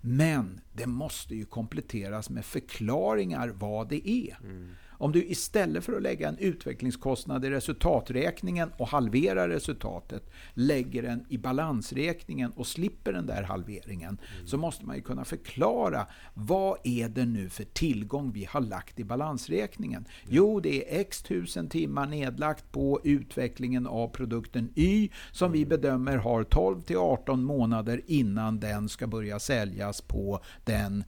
Men 0.00 0.60
det 0.72 0.86
måste 0.86 1.34
ju 1.34 1.44
kompletteras 1.44 2.30
med 2.30 2.44
förklaringar 2.44 3.48
vad 3.48 3.88
det 3.88 4.10
är. 4.10 4.38
Mm. 4.42 4.74
Om 5.04 5.12
du 5.12 5.24
istället 5.24 5.84
för 5.84 5.96
att 5.96 6.02
lägga 6.02 6.28
en 6.28 6.38
utvecklingskostnad 6.38 7.44
i 7.44 7.50
resultaträkningen 7.50 8.70
och 8.76 8.88
halvera 8.88 9.48
resultatet, 9.48 10.30
lägger 10.54 11.02
den 11.02 11.26
i 11.28 11.38
balansräkningen 11.38 12.50
och 12.50 12.66
slipper 12.66 13.12
den 13.12 13.26
där 13.26 13.42
halveringen, 13.42 14.18
mm. 14.34 14.46
så 14.46 14.56
måste 14.56 14.84
man 14.86 14.96
ju 14.96 15.02
kunna 15.02 15.24
förklara 15.24 16.06
vad 16.34 16.78
är 16.84 17.08
det 17.08 17.24
nu 17.24 17.48
för 17.48 17.64
tillgång 17.64 18.32
vi 18.32 18.44
har 18.44 18.60
lagt 18.60 19.00
i 19.00 19.04
balansräkningen? 19.04 20.04
Jo, 20.28 20.60
det 20.60 20.94
är 20.94 21.00
x 21.00 21.22
tusen 21.22 21.68
timmar 21.68 22.06
nedlagt 22.06 22.72
på 22.72 23.00
utvecklingen 23.04 23.86
av 23.86 24.08
produkten 24.08 24.70
Y 24.74 25.08
som 25.32 25.52
vi 25.52 25.58
mm. 25.58 25.68
bedömer 25.68 26.16
har 26.16 26.44
12 26.44 26.80
till 26.80 26.96
18 26.96 27.44
månader 27.44 28.00
innan 28.06 28.60
den 28.60 28.88
ska 28.88 29.06
börja 29.06 29.38
säljas 29.38 30.00
på 30.00 30.40
den, 30.64 31.04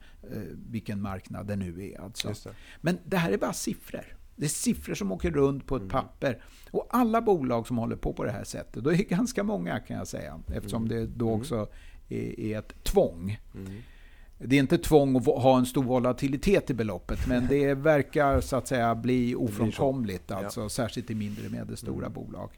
vilken 0.69 1.01
marknad 1.01 1.47
det 1.47 1.55
nu 1.55 1.91
är. 1.91 2.01
Alltså. 2.01 2.27
Det. 2.27 2.55
Men 2.81 2.97
det 3.05 3.17
här 3.17 3.31
är 3.31 3.37
bara 3.37 3.53
siffror. 3.53 4.17
Det 4.35 4.45
är 4.45 4.49
siffror 4.49 4.95
som 4.95 5.11
åker 5.11 5.31
runt 5.31 5.67
på 5.67 5.75
ett 5.75 5.81
mm. 5.81 5.91
papper. 5.91 6.43
Och 6.71 6.87
alla 6.89 7.21
bolag 7.21 7.67
som 7.67 7.77
håller 7.77 7.95
på 7.95 8.13
på 8.13 8.23
det 8.23 8.31
här 8.31 8.43
sättet, 8.43 8.83
då 8.83 8.89
är 8.89 8.97
det 8.97 9.03
ganska 9.03 9.43
många 9.43 9.79
kan 9.79 9.97
jag 9.97 10.07
säga, 10.07 10.39
eftersom 10.53 10.85
mm. 10.85 10.97
det 10.97 11.05
då 11.05 11.27
mm. 11.27 11.41
också 11.41 11.67
är, 12.09 12.39
är 12.39 12.59
ett 12.59 12.83
tvång. 12.83 13.39
Mm. 13.55 13.81
Det 14.39 14.55
är 14.55 14.59
inte 14.59 14.77
tvång 14.77 15.15
att 15.17 15.25
ha 15.25 15.57
en 15.57 15.65
stor 15.65 15.83
volatilitet 15.83 16.69
i 16.69 16.73
beloppet, 16.73 17.27
men 17.27 17.47
det 17.47 17.73
verkar 17.73 18.41
så 18.41 18.55
att 18.55 18.67
säga 18.67 18.95
bli 18.95 19.35
ofrånkomligt, 19.35 20.31
alltså, 20.31 20.61
ja. 20.61 20.69
särskilt 20.69 21.11
i 21.11 21.15
mindre 21.15 21.45
och 21.45 21.51
medelstora 21.51 22.05
mm. 22.05 22.13
bolag. 22.13 22.49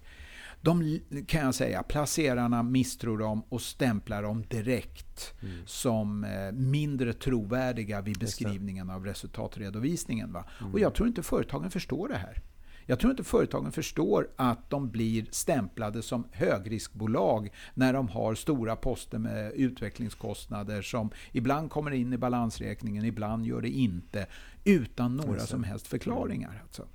De 0.62 1.00
kan 1.28 1.42
jag 1.42 1.56
säga, 1.56 1.84
placerarna 1.84 2.64
misstror 2.64 3.18
dem 3.18 3.44
och 3.50 3.62
stämplar 3.62 4.24
dem 4.24 4.44
direkt 4.50 5.34
mm. 5.42 5.58
som 5.66 6.24
eh, 6.24 6.52
mindre 6.52 7.14
trovärdiga 7.14 8.02
vid 8.02 8.20
beskrivningen 8.20 8.90
av 8.90 9.06
resultatredovisningen. 9.06 10.34
Va? 10.34 10.46
Mm. 10.60 10.74
Och 10.74 10.80
jag 10.80 10.96
tror 10.96 11.08
inte 11.08 11.24
företagen 11.24 11.72
förstår 11.72 12.08
det 12.08 12.18
här. 12.18 12.42
Jag 12.90 13.00
tror 13.00 13.12
inte 13.12 13.24
företagen 13.24 13.72
förstår 13.72 14.30
att 14.36 14.70
de 14.70 14.90
blir 14.90 15.26
stämplade 15.32 16.02
som 16.02 16.28
högriskbolag 16.32 17.50
när 17.74 17.94
de 17.94 18.08
har 18.08 18.36
stora 18.36 18.76
poster 18.76 19.18
med 19.18 19.54
utvecklingskostnader 19.54 20.82
som 20.82 21.10
ibland 21.32 21.72
kommer 21.72 21.92
in 21.92 22.14
i 22.14 22.18
balansräkningen, 22.18 23.06
ibland 23.06 23.46
gör 23.46 23.62
det 23.62 23.70
inte, 23.70 24.28
utan 24.64 25.16
några 25.16 25.40
som 25.40 25.64
helst 25.64 25.88
förklaringar. 25.88 26.62
Alltså. 26.64 26.88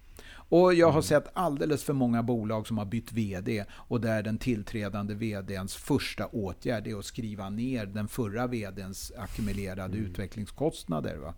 Och 0.48 0.74
jag 0.74 0.86
har 0.86 0.92
mm. 0.92 1.02
sett 1.02 1.28
alldeles 1.32 1.84
för 1.84 1.92
många 1.92 2.22
bolag 2.22 2.66
som 2.66 2.78
har 2.78 2.84
bytt 2.84 3.12
VD 3.12 3.64
och 3.72 4.00
där 4.00 4.22
den 4.22 4.38
tillträdande 4.38 5.14
VDns 5.14 5.74
första 5.74 6.26
åtgärd 6.26 6.86
är 6.86 6.98
att 6.98 7.04
skriva 7.04 7.50
ner 7.50 7.86
den 7.86 8.08
förra 8.08 8.46
VDns 8.46 9.12
ackumulerade 9.18 9.98
mm. 9.98 10.10
utvecklingskostnader. 10.10 11.16
Va? 11.16 11.34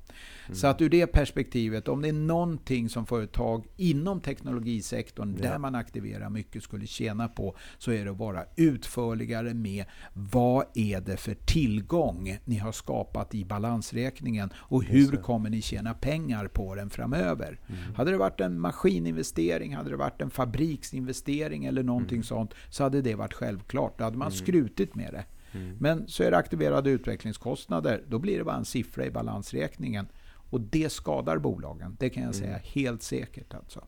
Mm. 0.46 0.56
Så 0.56 0.66
att 0.66 0.80
ur 0.80 0.88
det 0.88 1.06
perspektivet, 1.06 1.88
om 1.88 2.02
det 2.02 2.08
är 2.08 2.12
någonting 2.12 2.88
som 2.88 3.06
företag 3.06 3.66
inom 3.76 4.20
teknologisektorn 4.20 5.38
ja. 5.42 5.50
där 5.50 5.58
man 5.58 5.74
aktiverar 5.74 6.30
mycket 6.30 6.62
skulle 6.62 6.86
tjäna 6.86 7.28
på 7.28 7.56
så 7.78 7.92
är 7.92 8.04
det 8.04 8.10
att 8.10 8.16
vara 8.16 8.44
utförligare 8.56 9.54
med 9.54 9.84
vad 10.12 10.64
är 10.74 11.00
det 11.00 11.16
för 11.16 11.34
tillgång 11.34 12.38
ni 12.44 12.58
har 12.58 12.72
skapat 12.72 13.34
i 13.34 13.44
balansräkningen 13.44 14.50
och 14.56 14.84
hur 14.84 15.16
kommer 15.16 15.50
ni 15.50 15.62
tjäna 15.62 15.94
pengar 15.94 16.48
på 16.48 16.74
den 16.74 16.90
framöver. 16.90 17.60
Mm. 17.68 17.94
Hade 17.94 18.10
det 18.10 18.18
varit 18.18 18.40
en 18.40 18.60
maskininvestering, 18.96 19.76
hade 19.76 19.90
det 19.90 19.96
varit 19.96 20.22
en 20.22 20.30
fabriksinvestering 20.30 21.64
eller 21.64 21.82
någonting 21.82 22.16
mm. 22.16 22.24
sånt 22.24 22.54
så 22.70 22.82
hade 22.82 23.02
det 23.02 23.14
varit 23.14 23.34
självklart. 23.34 23.98
Då 23.98 24.04
hade 24.04 24.16
man 24.16 24.28
mm. 24.28 24.38
skrutit 24.38 24.94
med 24.94 25.12
det. 25.12 25.24
Mm. 25.58 25.76
Men 25.80 26.08
så 26.08 26.22
är 26.22 26.30
det 26.30 26.36
aktiverade 26.36 26.90
utvecklingskostnader, 26.90 28.02
då 28.08 28.18
blir 28.18 28.38
det 28.38 28.44
bara 28.44 28.56
en 28.56 28.64
siffra 28.64 29.06
i 29.06 29.10
balansräkningen. 29.10 30.08
Och 30.50 30.60
det 30.60 30.92
skadar 30.92 31.38
bolagen, 31.38 31.96
det 31.98 32.10
kan 32.10 32.22
jag 32.22 32.34
säga 32.34 32.48
mm. 32.48 32.60
helt 32.64 33.02
säkert. 33.02 33.54
Alltså. 33.54 33.84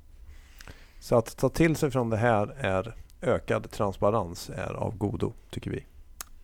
Så 1.00 1.16
att 1.18 1.36
ta 1.36 1.48
till 1.48 1.76
sig 1.76 1.90
från 1.90 2.10
det 2.10 2.16
här 2.16 2.54
är 2.58 2.94
ökad 3.22 3.70
transparens 3.70 4.50
är 4.50 4.72
av 4.72 4.96
godo, 4.96 5.32
tycker 5.50 5.70
vi. 5.70 5.84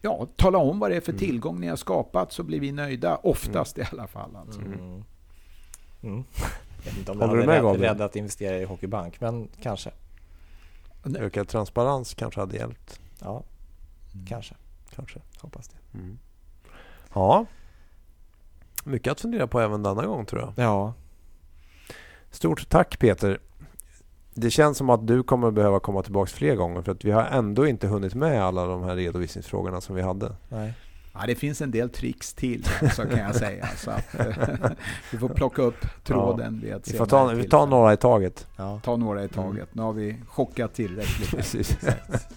Ja, 0.03 0.29
tala 0.37 0.59
om 0.59 0.79
vad 0.79 0.91
det 0.91 0.97
är 0.97 1.01
för 1.01 1.13
mm. 1.13 1.19
tillgång 1.19 1.61
ni 1.61 1.67
har 1.67 1.77
skapat 1.77 2.33
så 2.33 2.43
blir 2.43 2.61
vi 2.61 2.73
nöjda, 2.73 3.17
oftast 3.17 3.79
mm. 3.79 3.87
i 3.87 3.89
alla 3.93 4.07
fall. 4.07 4.37
Alltså. 4.37 4.61
Mm. 4.61 6.25
Jag 6.85 6.91
vet 6.91 6.99
inte 6.99 7.13
om 7.13 7.21
Håller 7.21 7.55
jag 7.55 7.65
hade 7.65 7.79
rädd, 7.79 8.01
att 8.01 8.17
investera 8.17 8.59
i 8.59 8.65
Hockeybank, 8.65 9.21
men 9.21 9.49
kanske. 9.63 9.91
Ökad 11.19 11.49
transparens 11.49 12.15
kanske 12.15 12.41
hade 12.41 12.57
hjälpt. 12.57 13.01
Ja, 13.21 13.43
mm. 14.15 14.27
kanske. 14.27 14.55
Kanske, 14.95 15.21
hoppas 15.41 15.69
det. 15.69 15.99
Mm. 15.99 16.19
Ja, 17.15 17.47
mycket 18.85 19.13
att 19.13 19.21
fundera 19.21 19.47
på 19.47 19.61
även 19.61 19.83
denna 19.83 20.07
gång 20.07 20.27
tror 20.27 20.43
jag. 20.43 20.53
Ja. 20.57 20.95
Stort 22.31 22.69
tack 22.69 22.99
Peter. 22.99 23.41
Det 24.35 24.51
känns 24.51 24.79
som 24.79 24.91
att 24.91 25.07
du 25.07 25.23
kommer 25.23 25.51
behöva 25.51 25.81
komma 25.81 26.03
tillbaka 26.03 26.31
fler 26.31 26.55
gånger 26.55 26.83
för 26.83 26.93
att 26.93 27.05
vi 27.05 27.11
har 27.11 27.23
ändå 27.23 27.67
inte 27.67 27.87
hunnit 27.87 28.15
med 28.15 28.45
alla 28.45 28.67
de 28.67 28.83
här 28.83 28.97
redovisningsfrågorna 28.97 29.81
som 29.81 29.97
vi 29.97 30.03
hade. 30.03 30.37
Nej. 30.49 30.75
Ja, 31.15 31.27
det 31.27 31.35
finns 31.35 31.61
en 31.61 31.71
del 31.71 31.91
tricks 31.91 32.35
till 32.35 32.67
så 32.97 33.03
kan 33.03 33.19
jag 33.19 33.35
säga. 33.35 33.69
Så 33.77 33.91
att, 33.91 34.05
vi 35.11 35.19
får 35.19 35.29
plocka 35.29 35.63
upp 35.63 35.87
tråden 36.05 36.65
ja. 36.71 36.79
Vi 36.87 36.99
får 36.99 37.07
ta, 37.07 37.27
vi 37.27 37.49
tar 37.49 37.67
några 37.67 37.93
i 37.93 37.97
taget. 37.97 38.47
Ja. 38.57 38.81
Ta 38.85 38.97
några 38.97 39.21
i 39.21 39.25
mm. 39.25 39.35
taget. 39.35 39.57
Mm. 39.57 39.69
Nu 39.73 39.83
har 39.83 39.93
vi 39.93 40.17
chockat 40.27 40.75
tillräckligt. 40.75 41.31
Precis. 41.31 41.77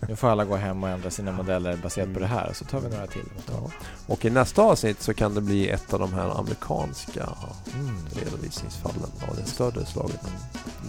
nu 0.07 0.15
får 0.15 0.27
alla 0.27 0.45
gå 0.45 0.55
hem 0.55 0.83
och 0.83 0.89
ändra 0.89 1.09
sina 1.09 1.31
modeller 1.31 1.77
baserat 1.83 2.05
mm. 2.05 2.13
på 2.13 2.19
det 2.19 2.27
här. 2.27 2.53
Så 2.53 2.65
tar 2.65 2.79
vi 2.79 2.89
några 2.89 3.07
till. 3.07 3.25
Ja. 3.47 3.71
Och 4.07 4.25
i 4.25 4.29
nästa 4.29 4.61
avsnitt 4.61 5.01
så 5.01 5.13
kan 5.13 5.33
det 5.33 5.41
bli 5.41 5.69
ett 5.69 5.93
av 5.93 5.99
de 5.99 6.13
här 6.13 6.39
amerikanska 6.39 7.29
mm. 7.73 7.95
redovisningsfallen 8.15 9.11
av 9.29 9.35
det 9.35 9.45
större 9.45 9.85
slaget. 9.85 10.27
Mm. 10.27 10.39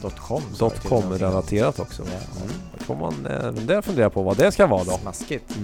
Dotcom. 0.03 0.43
Dotcom-relaterat 0.59 1.81
också. 1.81 2.03
Ja. 2.03 2.43
Mm. 2.43 2.55
Då 2.79 2.85
får 2.85 2.97
man 2.97 3.27
även 3.27 3.67
där 3.67 3.83
fundera 3.83 4.11
på 4.11 4.23
vad 4.23 4.37
det 4.37 4.53
ska 4.53 4.67
vara 4.67 4.85
då. 4.85 4.99
Smaskigt. 4.99 5.59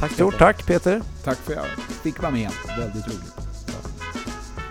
Tack 0.00 0.12
Stort 0.12 0.32
Peter. 0.32 0.38
tack 0.38 0.66
Peter. 0.66 1.02
Tack 1.24 1.38
för 1.38 1.52
att 1.52 1.58
jag 1.58 1.66
fick 2.02 2.22
vara 2.22 2.32
med. 2.32 2.50
Väldigt 2.78 3.06
roligt. 3.06 3.34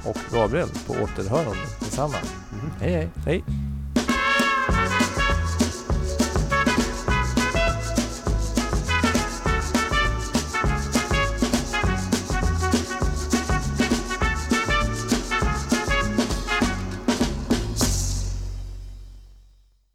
Och 0.05 0.17
Gabriel, 0.33 0.69
på 0.87 0.93
återhörande. 0.93 1.61
Detsamma. 1.79 2.15
Mm. 2.53 2.71
Hej 2.79 2.91
hej. 2.93 3.09
Hej. 3.25 3.66